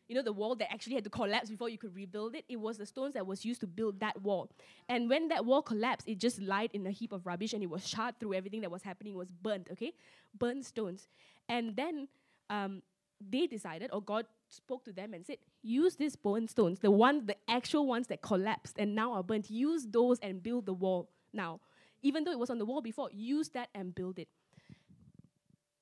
[0.09, 2.61] You know, the wall that actually had to collapse before you could rebuild it, it
[2.61, 4.51] was the stones that was used to build that wall.
[4.89, 7.71] And when that wall collapsed, it just lied in a heap of rubbish and it
[7.71, 9.93] was charred through everything that was happening, was burnt, okay?
[10.39, 11.09] Burnt stones.
[11.49, 12.09] And then
[12.51, 12.83] um,
[13.21, 17.25] they decided, or God spoke to them and said, use these burnt stones, the one,
[17.27, 21.09] the actual ones that collapsed and now are burnt, use those and build the wall
[21.33, 21.61] now
[22.05, 24.29] even though it was on the wall before, use that and build it.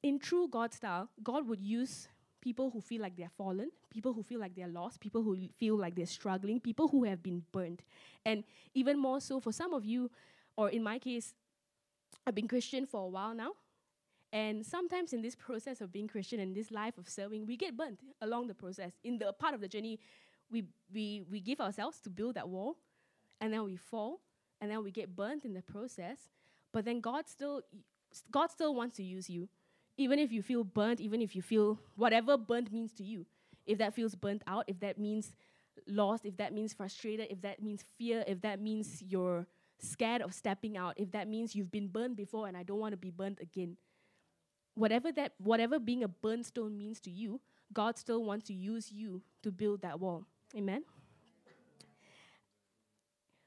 [0.02, 2.08] In true God style, God would use
[2.42, 5.76] people who feel like they're fallen, people who feel like they're lost, people who feel
[5.76, 7.82] like they're struggling, people who have been burned.
[8.26, 10.10] And even more so for some of you,
[10.56, 11.32] or in my case,
[12.26, 13.52] I've been Christian for a while now.
[14.32, 17.76] And sometimes in this process of being Christian and this life of serving, we get
[17.76, 18.92] burnt along the process.
[19.04, 20.00] In the part of the journey,
[20.50, 22.76] we, we, we give ourselves to build that wall,
[23.40, 24.20] and then we fall,
[24.60, 26.18] and then we get burnt in the process.
[26.72, 27.62] But then God still,
[28.30, 29.48] God still wants to use you
[30.02, 33.24] even if you feel burnt, even if you feel whatever burnt means to you,
[33.66, 35.34] if that feels burnt out, if that means
[35.86, 39.46] lost, if that means frustrated, if that means fear, if that means you're
[39.78, 42.92] scared of stepping out, if that means you've been burned before and I don't want
[42.92, 43.76] to be burnt again.
[44.74, 47.40] Whatever that whatever being a burnt stone means to you,
[47.72, 50.24] God still wants to use you to build that wall.
[50.56, 50.84] Amen.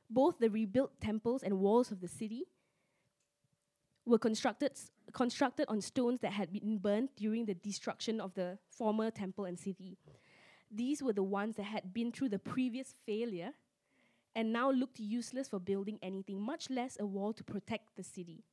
[0.10, 2.46] Both the rebuilt temples and walls of the city
[4.06, 4.72] were constructed
[5.14, 9.58] constructed on stones that had been burned during the destruction of the former temple and
[9.58, 9.98] city.
[10.70, 13.52] These were the ones that had been through the previous failure
[14.36, 18.44] and now looked useless for building anything, much less a wall to protect the city.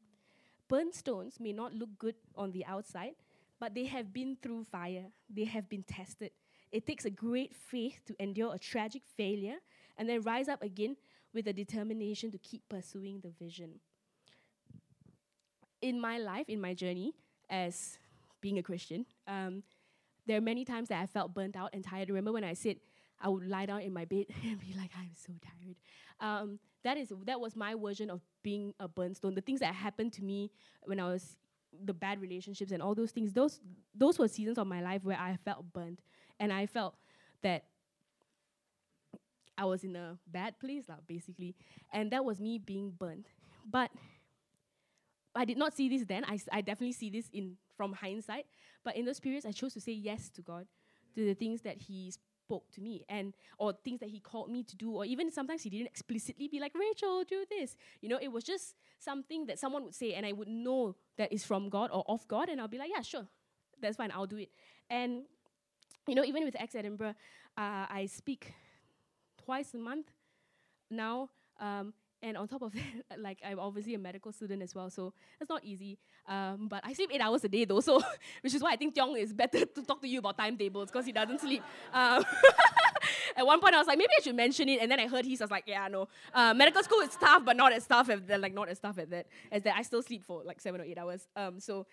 [0.68, 3.14] Burnt stones may not look good on the outside,
[3.58, 6.30] but they have been through fire, they have been tested.
[6.70, 9.56] It takes a great faith to endure a tragic failure
[9.98, 10.96] and then rise up again
[11.34, 13.80] with a determination to keep pursuing the vision.
[15.82, 17.12] In my life, in my journey
[17.50, 17.98] as
[18.40, 19.62] being a Christian, um,
[20.26, 22.08] there are many times that I felt burnt out and tired.
[22.08, 22.76] Remember when I said
[23.20, 25.76] I would lie down in my bed and be like, I'm so tired.
[26.20, 29.34] Um, that is that was my version of being a burnt stone.
[29.34, 30.50] The things that happened to me
[30.84, 31.36] when I was
[31.84, 33.32] the bad relationships and all those things.
[33.32, 33.60] Those
[33.94, 36.00] those were seasons of my life where I felt burnt,
[36.38, 36.94] and I felt
[37.42, 37.64] that
[39.56, 41.54] I was in a bad place, lah, basically,
[41.92, 43.26] and that was me being burnt.
[43.68, 43.90] But
[45.34, 46.24] I did not see this then.
[46.26, 48.46] I, I definitely see this in from hindsight.
[48.84, 50.66] But in those periods, I chose to say yes to God,
[51.14, 54.62] to the things that He spoke to me, and or things that He called me
[54.64, 57.76] to do, or even sometimes He didn't explicitly be like, Rachel, do this.
[58.00, 61.32] You know, it was just something that someone would say, and I would know that
[61.32, 63.26] is from God or of God, and I'll be like, yeah, sure,
[63.80, 64.50] that's fine, I'll do it.
[64.90, 65.22] And
[66.06, 67.14] you know, even with Acts Edinburgh,
[67.56, 68.52] uh, I speak
[69.44, 70.10] twice a month
[70.90, 71.30] now.
[71.60, 72.72] Um, and on top of
[73.08, 75.98] that, like I'm obviously a medical student as well, so it's not easy.
[76.26, 78.00] Um, but I sleep eight hours a day though, so
[78.40, 81.06] which is why I think Tiong is better to talk to you about timetables because
[81.06, 81.62] he doesn't sleep.
[81.92, 82.24] Um,
[83.36, 85.24] at one point, I was like, maybe I should mention it, and then I heard
[85.24, 88.20] he was like, yeah, no, uh, medical school is tough, but not as tough as
[88.22, 90.80] that, like not as tough as that, as that I still sleep for like seven
[90.80, 91.26] or eight hours.
[91.36, 91.86] Um, so,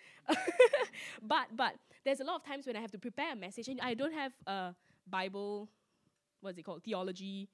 [1.22, 3.80] but but there's a lot of times when I have to prepare a message, and
[3.80, 4.74] I don't have a
[5.08, 5.68] Bible,
[6.40, 7.48] what's it called, theology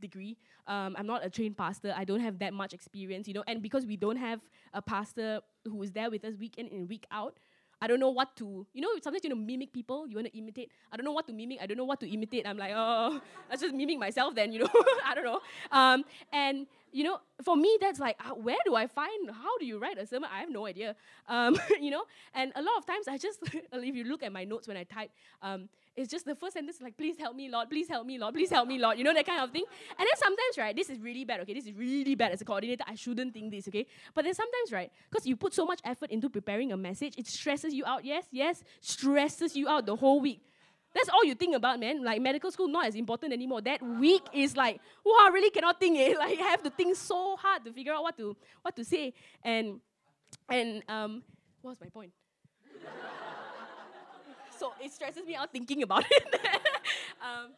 [0.00, 0.36] degree.
[0.66, 1.94] Um, I'm not a trained pastor.
[1.96, 3.44] I don't have that much experience, you know.
[3.46, 4.40] And because we don't have
[4.72, 7.38] a pastor who is there with us week in and week out,
[7.80, 10.38] I don't know what to, you know, sometimes you know, mimic people, you want to
[10.38, 10.70] imitate.
[10.90, 12.46] I don't know what to mimic, I don't know what to imitate.
[12.46, 14.68] I'm like, oh, let's just mimic myself then, you know,
[15.04, 15.40] I don't know.
[15.70, 19.66] Um, and, you know, for me, that's like, uh, where do I find, how do
[19.66, 20.30] you write a sermon?
[20.32, 20.96] I have no idea,
[21.28, 22.04] um, you know.
[22.34, 24.84] And a lot of times I just, if you look at my notes when I
[24.84, 25.10] type,
[25.42, 28.34] um, it's just the first sentence like, please help me, Lord, please help me, Lord,
[28.34, 29.64] please help me, Lord, you know, that kind of thing.
[29.98, 32.44] And then sometimes, right, this is really bad, okay, this is really bad as a
[32.44, 33.86] coordinator, I shouldn't think this, okay?
[34.14, 37.26] But then sometimes, right, because you put so much effort into preparing a message, it
[37.26, 40.42] stresses you out, yes, yes, stresses you out the whole week.
[40.94, 42.02] That's all you think about, man.
[42.02, 43.60] Like medical school not as important anymore.
[43.60, 46.16] That week is like, wow, I really cannot think it.
[46.18, 49.12] Like I have to think so hard to figure out what to what to say.
[49.42, 49.80] And
[50.48, 51.22] and um,
[51.60, 52.12] what was my point?
[54.58, 56.40] so it stresses me out thinking about it.
[57.22, 57.50] um,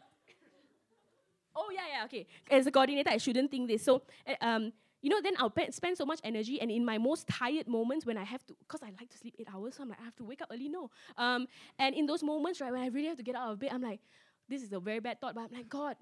[1.56, 2.26] oh yeah, yeah, okay.
[2.50, 3.82] As a coordinator, I shouldn't think this.
[3.82, 6.98] So uh, um, you know, then I'll pe- spend so much energy, and in my
[6.98, 9.82] most tired moments when I have to, because I like to sleep eight hours, so
[9.82, 10.68] I'm like, I have to wake up early.
[10.68, 11.46] No, um,
[11.78, 13.82] and in those moments, right, when I really have to get out of bed, I'm
[13.82, 14.00] like,
[14.48, 15.96] this is a very bad thought, but I'm like, God,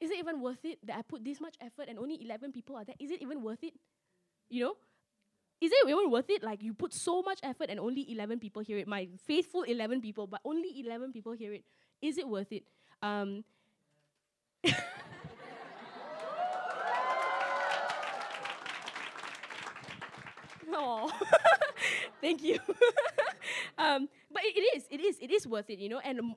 [0.00, 2.76] is it even worth it that I put this much effort and only 11 people
[2.76, 2.96] are there?
[2.98, 3.74] Is it even worth it?
[4.48, 4.74] You know,
[5.62, 6.42] is it even worth it?
[6.42, 8.88] Like you put so much effort and only 11 people hear it.
[8.88, 11.64] My faithful 11 people, but only 11 people hear it.
[12.02, 12.64] Is it worth it?
[13.00, 13.44] Um,
[20.74, 21.10] Oh,
[22.20, 22.58] thank you.
[23.78, 26.00] um, but it, it is, it is, it is worth it, you know.
[26.00, 26.34] And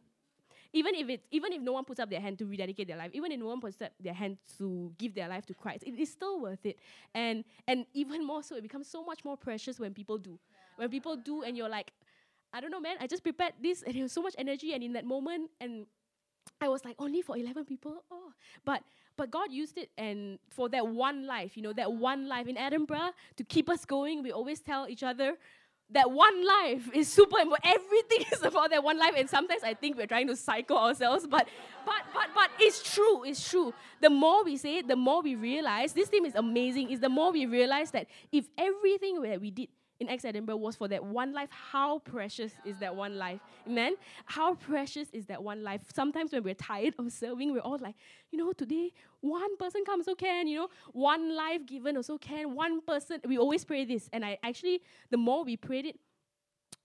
[0.75, 3.11] even if it, even if no one puts up their hand to rededicate their life,
[3.13, 5.97] even if no one puts up their hand to give their life to Christ, it
[5.97, 6.77] is still worth it.
[7.13, 10.37] And and even more so, it becomes so much more precious when people do.
[10.75, 11.93] When people do, and you're like,
[12.51, 12.97] I don't know, man.
[12.99, 15.85] I just prepared this, and it was so much energy, and in that moment, and
[16.59, 18.03] I was like, only for 11 people?
[18.11, 18.33] Oh.
[18.65, 18.83] But
[19.17, 22.57] but God used it and for that one life, you know, that one life in
[22.57, 24.21] Edinburgh to keep us going.
[24.21, 25.37] We always tell each other
[25.91, 27.65] that one life is super important.
[27.75, 29.13] Everything is about that one life.
[29.17, 31.47] And sometimes I think we're trying to psycho ourselves, but
[31.85, 33.73] but but but it's true, it's true.
[34.01, 37.09] The more we say it, the more we realize this team is amazing, is the
[37.09, 39.69] more we realize that if everything that we did
[40.05, 41.49] in Acts Edinburgh was for that one life.
[41.51, 43.41] How precious is that one life?
[43.67, 43.95] Amen?
[44.25, 45.81] How precious is that one life?
[45.93, 47.95] Sometimes when we're tired of serving, we're all like,
[48.31, 48.91] you know, today
[49.21, 53.19] one person comes also can, you know, one life given also can, one person.
[53.27, 54.09] We always pray this.
[54.13, 55.99] And I actually, the more we prayed it,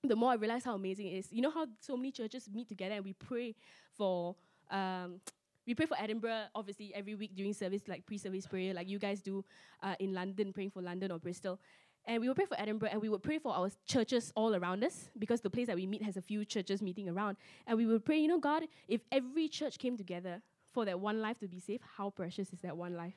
[0.02, 1.28] the more I realized how amazing it is.
[1.30, 3.54] You know how so many churches meet together and we pray
[3.96, 4.36] for
[4.70, 5.20] um,
[5.66, 9.20] we pray for Edinburgh, obviously, every week during service, like pre-service prayer, like you guys
[9.20, 9.44] do
[9.82, 11.60] uh, in London, praying for London or Bristol.
[12.06, 14.82] And we would pray for Edinburgh, and we would pray for our churches all around
[14.82, 17.36] us because the place that we meet has a few churches meeting around.
[17.66, 20.40] And we would pray, you know, God, if every church came together
[20.72, 23.14] for that one life to be saved, how precious is that one life?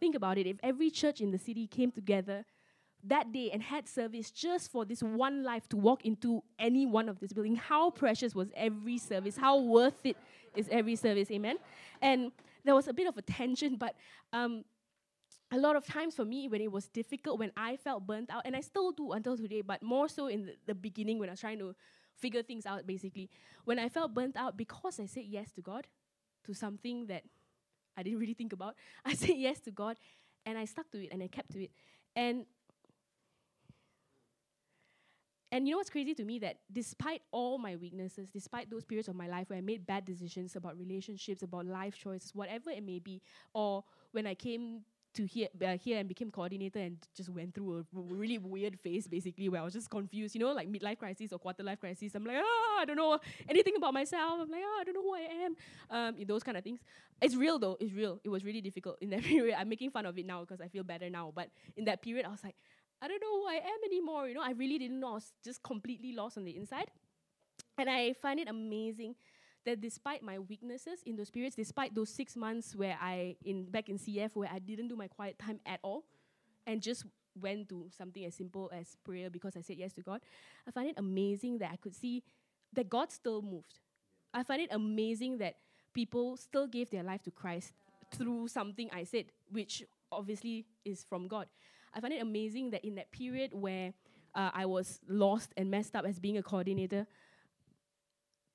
[0.00, 0.46] Think about it.
[0.46, 2.44] If every church in the city came together
[3.04, 7.08] that day and had service just for this one life to walk into any one
[7.08, 9.36] of this building, how precious was every service?
[9.36, 10.16] How worth it
[10.56, 11.30] is every service?
[11.30, 11.56] Amen.
[12.00, 12.32] And
[12.64, 13.94] there was a bit of a tension, but
[14.32, 14.64] um,
[15.54, 18.42] a lot of times for me when it was difficult, when I felt burnt out,
[18.44, 21.32] and I still do until today, but more so in the, the beginning when I
[21.32, 21.76] was trying to
[22.16, 23.30] figure things out, basically,
[23.64, 25.86] when I felt burnt out because I said yes to God,
[26.46, 27.22] to something that
[27.96, 29.96] I didn't really think about, I said yes to God,
[30.44, 31.70] and I stuck to it and I kept to it,
[32.16, 32.46] and
[35.52, 36.40] and you know what's crazy to me?
[36.40, 40.04] That despite all my weaknesses, despite those periods of my life where I made bad
[40.04, 43.22] decisions about relationships, about life choices, whatever it may be,
[43.54, 44.80] or when I came
[45.14, 49.06] to here, uh, here and became coordinator and just went through a really weird phase
[49.06, 52.14] basically where I was just confused, you know, like midlife crisis or quarter life crisis.
[52.14, 54.40] I'm like, oh, I don't know anything about myself.
[54.40, 55.56] I'm like, oh, I don't know who I am.
[55.90, 56.80] Um, those kind of things.
[57.22, 57.76] It's real though.
[57.80, 58.20] It's real.
[58.24, 59.56] It was really difficult in that period.
[59.58, 61.32] I'm making fun of it now because I feel better now.
[61.34, 62.56] But in that period, I was like,
[63.00, 64.28] I don't know who I am anymore.
[64.28, 65.10] You know, I really didn't know.
[65.10, 66.90] I was just completely lost on the inside.
[67.78, 69.16] And I find it amazing
[69.64, 73.88] that despite my weaknesses in those periods, despite those six months where I in back
[73.88, 76.04] in CF where I didn't do my quiet time at all,
[76.66, 77.04] and just
[77.40, 80.20] went to something as simple as prayer because I said yes to God,
[80.66, 82.22] I find it amazing that I could see
[82.72, 83.80] that God still moved.
[84.32, 85.56] I find it amazing that
[85.92, 87.72] people still gave their life to Christ
[88.12, 91.46] through something I said, which obviously is from God.
[91.94, 93.92] I find it amazing that in that period where
[94.34, 97.06] uh, I was lost and messed up as being a coordinator,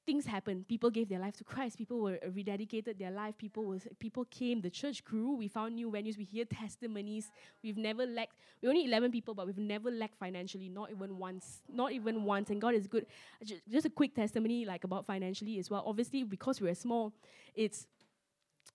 [0.09, 0.67] things happened.
[0.67, 1.77] People gave their life to Christ.
[1.77, 3.37] People were rededicated their life.
[3.37, 4.59] People was people came.
[4.59, 5.35] The church grew.
[5.35, 6.17] We found new venues.
[6.17, 7.29] We hear testimonies.
[7.63, 8.35] We've never lacked.
[8.59, 10.67] We're only eleven people, but we've never lacked financially.
[10.67, 11.61] Not even once.
[11.71, 12.49] Not even once.
[12.49, 13.05] And God is good.
[13.43, 15.83] Just, just a quick testimony, like about financially as well.
[15.85, 17.13] Obviously, because we're small,
[17.53, 17.85] it's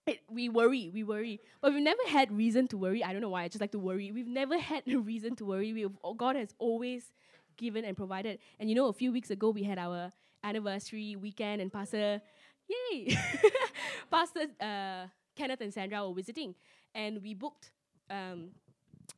[0.06, 1.40] it, we worry, we worry.
[1.60, 3.02] But we've never had reason to worry.
[3.02, 4.12] I don't know why, I just like to worry.
[4.12, 5.72] We've never had a reason to worry.
[5.72, 7.12] We've, oh, God has always
[7.56, 8.38] given and provided.
[8.60, 10.12] And you know, a few weeks ago, we had our
[10.44, 12.20] anniversary weekend, and Pastor,
[12.68, 13.16] yay,
[14.11, 16.54] Pastor uh, Kenneth and Sandra were visiting,
[16.94, 17.72] and we booked
[18.11, 18.50] um,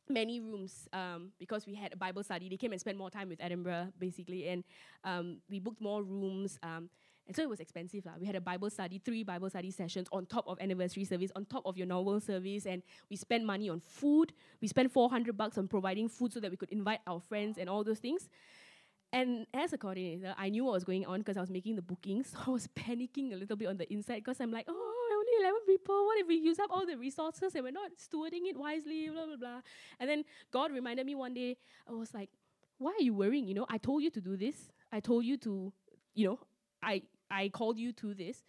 [0.09, 2.49] many rooms um, because we had a Bible study.
[2.49, 4.63] They came and spent more time with Edinburgh, basically, and
[5.03, 6.57] um, we booked more rooms.
[6.63, 6.89] Um,
[7.27, 8.05] and so it was expensive.
[8.05, 8.13] La.
[8.17, 11.45] We had a Bible study, three Bible study sessions on top of anniversary service, on
[11.45, 12.65] top of your normal service.
[12.65, 14.31] And we spent money on food.
[14.61, 17.69] We spent 400 bucks on providing food so that we could invite our friends and
[17.69, 18.29] all those things.
[19.13, 21.81] And as a coordinator, I knew what was going on because I was making the
[21.81, 22.27] bookings.
[22.33, 25.45] So I was panicking a little bit on the inside because I'm like, oh, only
[25.45, 26.05] 11 people.
[26.05, 29.09] What if we use up all the resources and we're not stewarding it wisely?
[29.09, 29.61] Blah, blah, blah.
[29.99, 32.29] And then God reminded me one day, I was like,
[32.77, 33.47] why are you worrying?
[33.47, 34.71] You know, I told you to do this.
[34.91, 35.73] I told you to,
[36.13, 36.39] you know,
[36.83, 38.43] I I called you to this.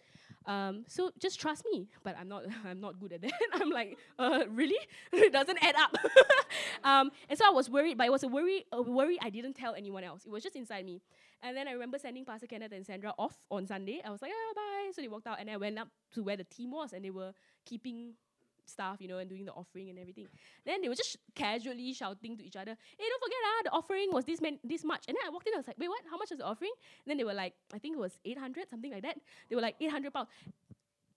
[0.49, 1.87] Um, so just trust me.
[2.03, 3.33] But I'm not I'm not good at that.
[3.53, 4.79] I'm like, uh, really?
[5.13, 5.95] it doesn't add up.
[6.83, 9.53] um, and so I was worried, but it was a worry a worry I didn't
[9.53, 10.25] tell anyone else.
[10.25, 11.01] It was just inside me.
[11.41, 14.01] And then I remember sending Pastor Kenneth and Sandra off on Sunday.
[14.03, 14.91] I was like, oh, bye.
[14.93, 17.11] So they walked out, and I went up to where the team was, and they
[17.11, 17.31] were
[17.65, 18.15] keeping
[18.69, 20.27] stuff, you know, and doing the offering and everything.
[20.65, 24.09] Then they were just casually shouting to each other, "Hey, don't forget, ah, the offering
[24.11, 26.01] was this man, this much." And then I walked in, I was like, "Wait, what?
[26.09, 26.71] How much was the offering?"
[27.03, 29.17] And then they were like, "I think it was eight hundred, something like that."
[29.49, 30.29] They were like, 800 pounds."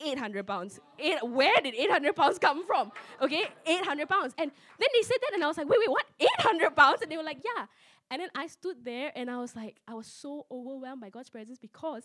[0.05, 0.81] 800 pounds.
[0.99, 2.91] Eight, where did 800 pounds come from?
[3.21, 4.35] Okay, 800 pounds.
[4.37, 6.07] And then they said that, and I was like, wait, wait, what?
[6.19, 7.03] 800 pounds?
[7.03, 7.67] And they were like, yeah.
[8.11, 11.31] And then I stood there, and I was like, I was so overwhelmed by God's
[11.31, 12.05] presence because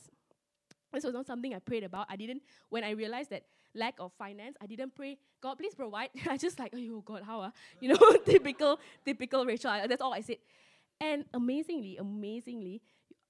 [0.94, 2.08] this was not something I prayed about.
[2.10, 3.44] I didn't, when I realized that
[3.76, 4.58] lack of finance.
[4.62, 6.10] I didn't pray, God, please provide.
[6.30, 7.42] I just like, oh God, how?
[7.42, 7.52] Uh?
[7.82, 9.72] You know, typical, typical Rachel.
[9.88, 10.38] That's all I said.
[11.00, 12.82] And amazingly, amazingly,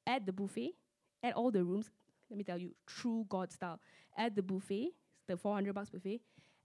[0.05, 0.73] at the buffet,
[1.21, 1.89] at all the rooms,
[2.29, 3.79] let me tell you, true God style,
[4.17, 4.93] at the buffet,
[5.27, 6.21] the 400 bucks buffet,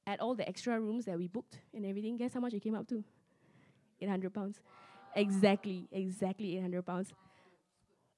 [0.06, 2.74] at all the extra rooms that we booked and everything, guess how much it came
[2.74, 3.02] up to?
[4.00, 4.60] 800 pounds.
[5.14, 7.12] Exactly, exactly 800 pounds.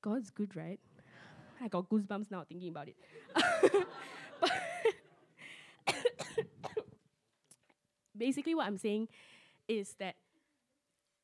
[0.01, 0.79] God's good, right?
[1.63, 2.97] I got goosebumps now thinking about it.
[4.41, 4.51] but
[8.17, 9.09] basically what I'm saying
[9.69, 10.17] is that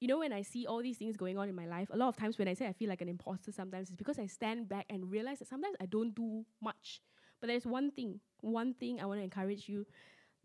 [0.01, 2.09] you know when I see all these things going on in my life, a lot
[2.09, 4.69] of times when I say I feel like an imposter sometimes it's because I stand
[4.69, 7.01] back and realize that sometimes I don't do much.
[7.41, 9.87] But there's one thing, one thing I want to encourage you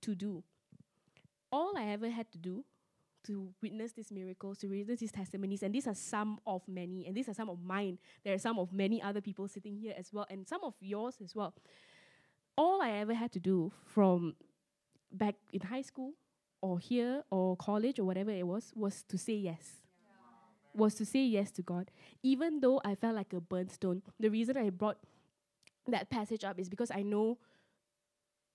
[0.02, 0.43] to do.
[1.52, 2.64] All I ever had to do
[3.26, 7.16] to witness these miracles, to witness these testimonies, and these are some of many, and
[7.16, 7.98] these are some of mine.
[8.24, 11.16] There are some of many other people sitting here as well, and some of yours
[11.24, 11.54] as well.
[12.58, 14.36] All I ever had to do from
[15.12, 16.14] back in high school
[16.66, 19.82] or here or college or whatever it was was to say yes.
[20.74, 21.91] Was to say yes to God.
[22.24, 24.01] Even though I felt like a burnt stone.
[24.20, 24.97] The reason I brought
[25.88, 27.38] that passage up is because I know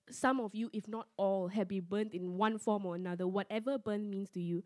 [0.09, 3.77] some of you, if not all, have been burnt in one form or another, whatever
[3.77, 4.63] burn means to you.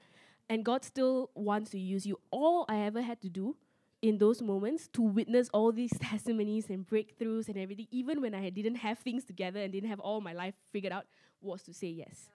[0.50, 2.20] And God still wants to use you.
[2.32, 3.56] All I ever had to do
[4.02, 8.50] in those moments to witness all these testimonies and breakthroughs and everything, even when I
[8.50, 11.06] didn't have things together and didn't have all my life figured out,
[11.42, 12.28] was to say yes.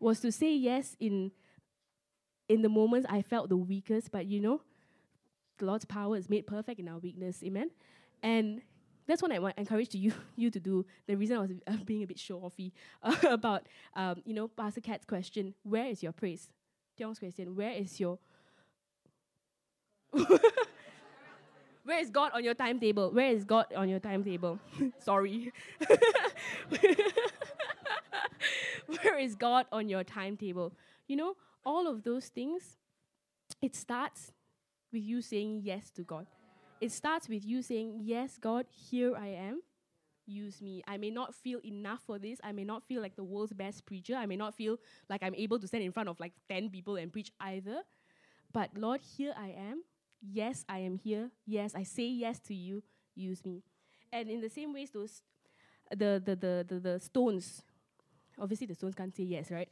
[0.00, 1.32] Was to say yes in
[2.48, 4.60] in the moments I felt the weakest, but you know,
[5.58, 7.42] the Lord's power is made perfect in our weakness.
[7.42, 7.70] Amen.
[8.22, 8.60] And
[9.06, 10.86] that's what I want encourage you you to do.
[11.06, 12.72] The reason I was uh, being a bit show offy
[13.02, 16.48] uh, about um, you know Pastor Kat's question, where is your praise?
[16.98, 18.18] Tiong's question, where is your
[21.84, 23.10] Where is God on your timetable?
[23.10, 24.58] Where is God on your timetable?
[25.00, 25.52] Sorry.
[29.02, 30.72] Where is God on your timetable?
[31.06, 32.76] You know, all of those things,
[33.62, 34.32] it starts
[34.92, 36.26] with you saying yes to God.
[36.80, 39.62] It starts with you saying, Yes, God, here I am.
[40.26, 40.82] Use me.
[40.86, 42.38] I may not feel enough for this.
[42.42, 44.14] I may not feel like the world's best preacher.
[44.14, 44.78] I may not feel
[45.08, 47.82] like I'm able to stand in front of like 10 people and preach either.
[48.52, 49.82] But Lord, here I am.
[50.20, 51.30] Yes, I am here.
[51.46, 52.82] Yes, I say yes to you.
[53.14, 53.62] Use me.
[54.12, 55.22] And in the same ways, those
[55.90, 57.62] the the the the, the stones.
[58.40, 59.68] Obviously, the stones can't say yes, right?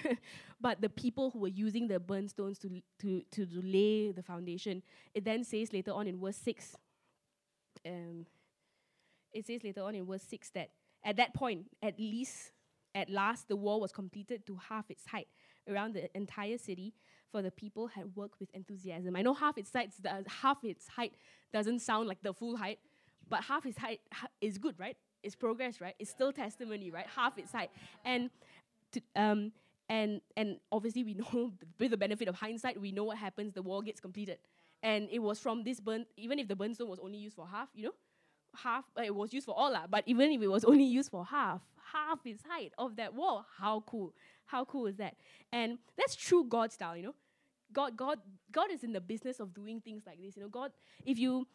[0.60, 4.82] but the people who were using the burnt stones to, to, to, lay the foundation,
[5.14, 6.76] it then says later on in verse 6,
[7.86, 8.26] um,
[9.32, 10.70] it says later on in verse 6 that
[11.04, 12.52] at that point, at least,
[12.94, 15.28] at last, the wall was completed to half its height
[15.68, 16.94] around the entire city,
[17.30, 19.16] for the people had worked with enthusiasm.
[19.16, 19.92] I know half its height,
[20.26, 21.14] half its height
[21.52, 22.78] doesn't sound like the full height,
[23.28, 24.00] but half its height
[24.40, 24.96] is good, right?
[25.22, 25.94] It's progress, right?
[25.98, 27.06] It's still testimony, right?
[27.14, 27.70] Half its height,
[28.04, 28.30] and
[28.92, 29.52] to, um,
[29.88, 33.52] and and obviously we know with the benefit of hindsight, we know what happens.
[33.52, 34.38] The wall gets completed,
[34.82, 36.06] and it was from this burn.
[36.16, 37.94] Even if the burnstone was only used for half, you know,
[38.56, 39.86] half uh, it was used for all lah.
[39.88, 41.60] But even if it was only used for half,
[41.92, 44.14] half its height of that wall, how cool!
[44.46, 45.16] How cool is that?
[45.52, 47.14] And that's true God style, you know.
[47.72, 48.18] God, God,
[48.50, 50.36] God is in the business of doing things like this.
[50.36, 50.72] You know, God,
[51.04, 51.46] if you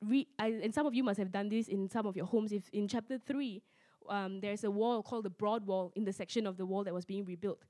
[0.00, 2.52] read, and some of you must have done this in some of your homes.
[2.52, 3.62] If in chapter three,
[4.08, 6.94] um, there's a wall called the broad wall in the section of the wall that
[6.94, 7.64] was being rebuilt,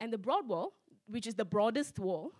[0.00, 0.74] and the broad wall,
[1.06, 2.32] which is the broadest wall,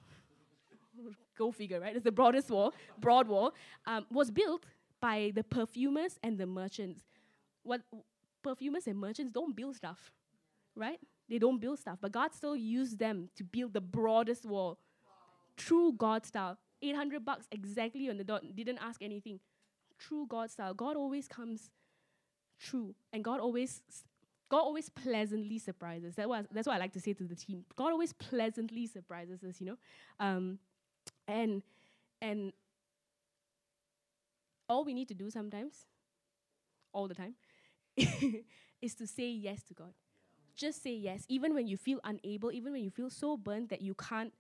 [1.39, 1.95] go figure, right?
[1.95, 3.55] It's the broadest wall, broad wall,
[3.87, 4.65] um, was built
[5.01, 7.03] by the perfumers and the merchants.
[7.63, 7.83] What
[8.43, 10.13] perfumers and merchants don't build stuff,
[10.77, 10.99] right?
[11.29, 14.79] They don't build stuff, but God still used them to build the broadest wall.
[15.61, 16.57] True God style.
[16.83, 18.43] 800 bucks exactly on the dot.
[18.55, 19.41] Didn't ask anything.
[19.99, 20.73] True God style.
[20.73, 21.71] God always comes
[22.59, 22.95] true.
[23.13, 23.83] And God always
[24.49, 26.17] God always pleasantly surprises.
[26.17, 27.65] That was, that's what I like to say to the team.
[27.77, 29.77] God always pleasantly surprises us, you know?
[30.19, 30.59] Um,
[31.29, 31.63] and
[32.23, 32.53] and
[34.69, 35.87] all we need to do sometimes,
[36.93, 37.35] all the time,
[38.83, 39.93] is to say yes to God
[40.57, 43.81] just say yes, even when you feel unable, even when you feel so burnt that
[43.81, 44.33] you can't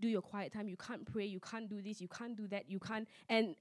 [0.00, 2.70] do your quiet time, you can't pray, you can't do this, you can't do that,
[2.70, 3.08] you can't.
[3.28, 3.54] And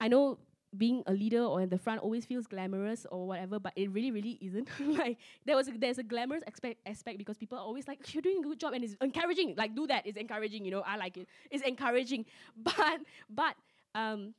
[0.00, 0.38] I know
[0.76, 4.10] being a leader or in the front always feels glamorous or whatever, but it really,
[4.10, 4.68] really isn't.
[4.80, 8.22] like there was a, there's a glamorous aspect aspect because people are always like, "You're
[8.22, 9.54] doing a good job," and it's encouraging.
[9.56, 10.06] Like do that.
[10.06, 10.64] It's encouraging.
[10.64, 11.26] You know, I like it.
[11.50, 13.00] It's encouraging, but
[13.30, 13.54] but
[13.94, 14.34] um,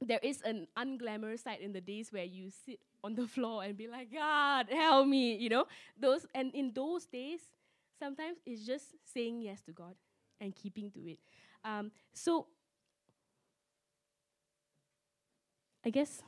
[0.00, 3.76] there is an unglamorous side in the days where you sit on the floor and
[3.76, 5.66] be like, God, help me, you know?
[5.98, 7.40] Those and in those days,
[7.98, 9.94] sometimes it's just saying yes to God
[10.40, 11.18] and keeping to it.
[11.64, 12.46] Um, so
[15.84, 16.22] I guess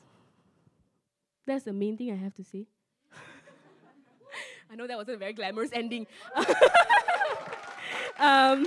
[1.46, 2.66] that's the main thing I have to say.
[4.70, 6.06] I know that wasn't a very glamorous ending.
[8.18, 8.66] um,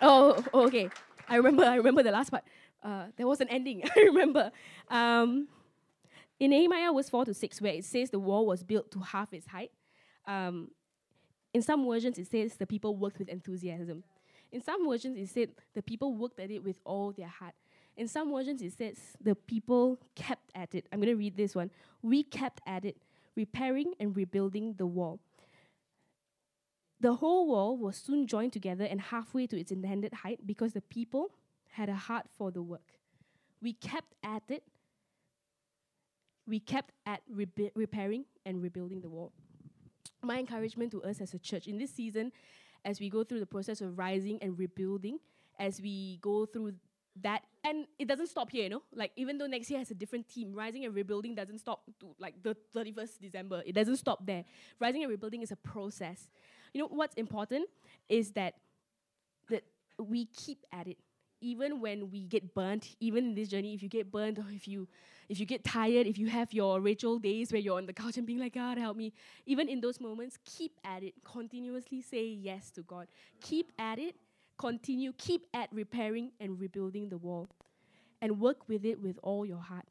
[0.00, 0.88] oh, okay.
[1.28, 1.64] I remember.
[1.64, 2.44] I remember the last part
[2.82, 3.82] uh, there was an ending.
[3.96, 4.50] I remember.
[4.88, 5.48] Um,
[6.40, 9.32] in Nehemiah was 4 to 6, where it says the wall was built to half
[9.32, 9.70] its height,
[10.26, 10.70] um,
[11.54, 14.04] in some versions it says the people worked with enthusiasm.
[14.50, 17.54] In some versions it said the people worked at it with all their heart.
[17.96, 20.86] In some versions it says the people kept at it.
[20.92, 21.70] I'm going to read this one.
[22.02, 22.96] We kept at it,
[23.36, 25.20] repairing and rebuilding the wall.
[27.00, 30.80] The whole wall was soon joined together and halfway to its intended height because the
[30.80, 31.32] people
[31.72, 32.92] had a heart for the work.
[33.60, 34.62] We kept at it.
[36.46, 37.22] We kept at
[37.74, 39.32] repairing and rebuilding the wall.
[40.22, 42.32] My encouragement to us as a church in this season,
[42.84, 45.18] as we go through the process of rising and rebuilding,
[45.58, 46.72] as we go through
[47.20, 48.82] that, and it doesn't stop here, you know.
[48.94, 52.14] Like even though next year has a different team, rising and rebuilding doesn't stop to
[52.18, 53.62] like the thirty first December.
[53.66, 54.44] It doesn't stop there.
[54.80, 56.28] Rising and rebuilding is a process.
[56.72, 57.68] You know what's important
[58.08, 58.54] is that
[59.50, 59.64] that
[59.98, 60.98] we keep at it
[61.42, 64.66] even when we get burnt, even in this journey, if you get burnt or if
[64.66, 64.88] you
[65.28, 68.16] if you get tired, if you have your Rachel days where you're on the couch
[68.18, 69.12] and being like, God help me,
[69.46, 71.14] even in those moments, keep at it.
[71.24, 73.06] Continuously say yes to God.
[73.40, 74.16] Keep at it.
[74.58, 75.12] Continue.
[75.16, 77.48] Keep at repairing and rebuilding the wall.
[78.20, 79.86] And work with it with all your heart.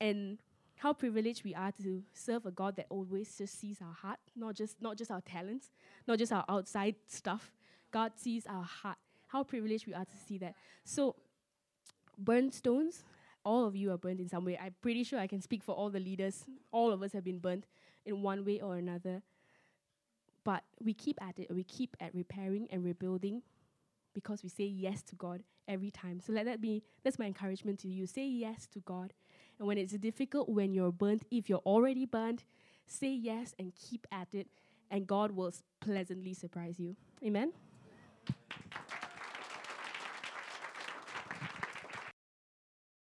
[0.00, 0.38] And
[0.76, 4.54] how privileged we are to serve a God that always just sees our heart, not
[4.54, 5.70] just not just our talents,
[6.06, 7.52] not just our outside stuff.
[7.92, 10.54] God sees our heart how privileged we are to see that.
[10.84, 11.16] So,
[12.18, 13.04] burned stones,
[13.44, 14.58] all of you are burned in some way.
[14.60, 16.44] I'm pretty sure I can speak for all the leaders.
[16.72, 17.66] All of us have been burnt
[18.04, 19.22] in one way or another.
[20.44, 23.42] But we keep at it, we keep at repairing and rebuilding
[24.14, 26.20] because we say yes to God every time.
[26.20, 28.06] So let that be that's my encouragement to you.
[28.06, 29.12] Say yes to God.
[29.58, 32.44] And when it's difficult, when you're burnt, if you're already burnt,
[32.86, 34.46] say yes and keep at it,
[34.90, 36.96] and God will pleasantly surprise you.
[37.24, 37.52] Amen.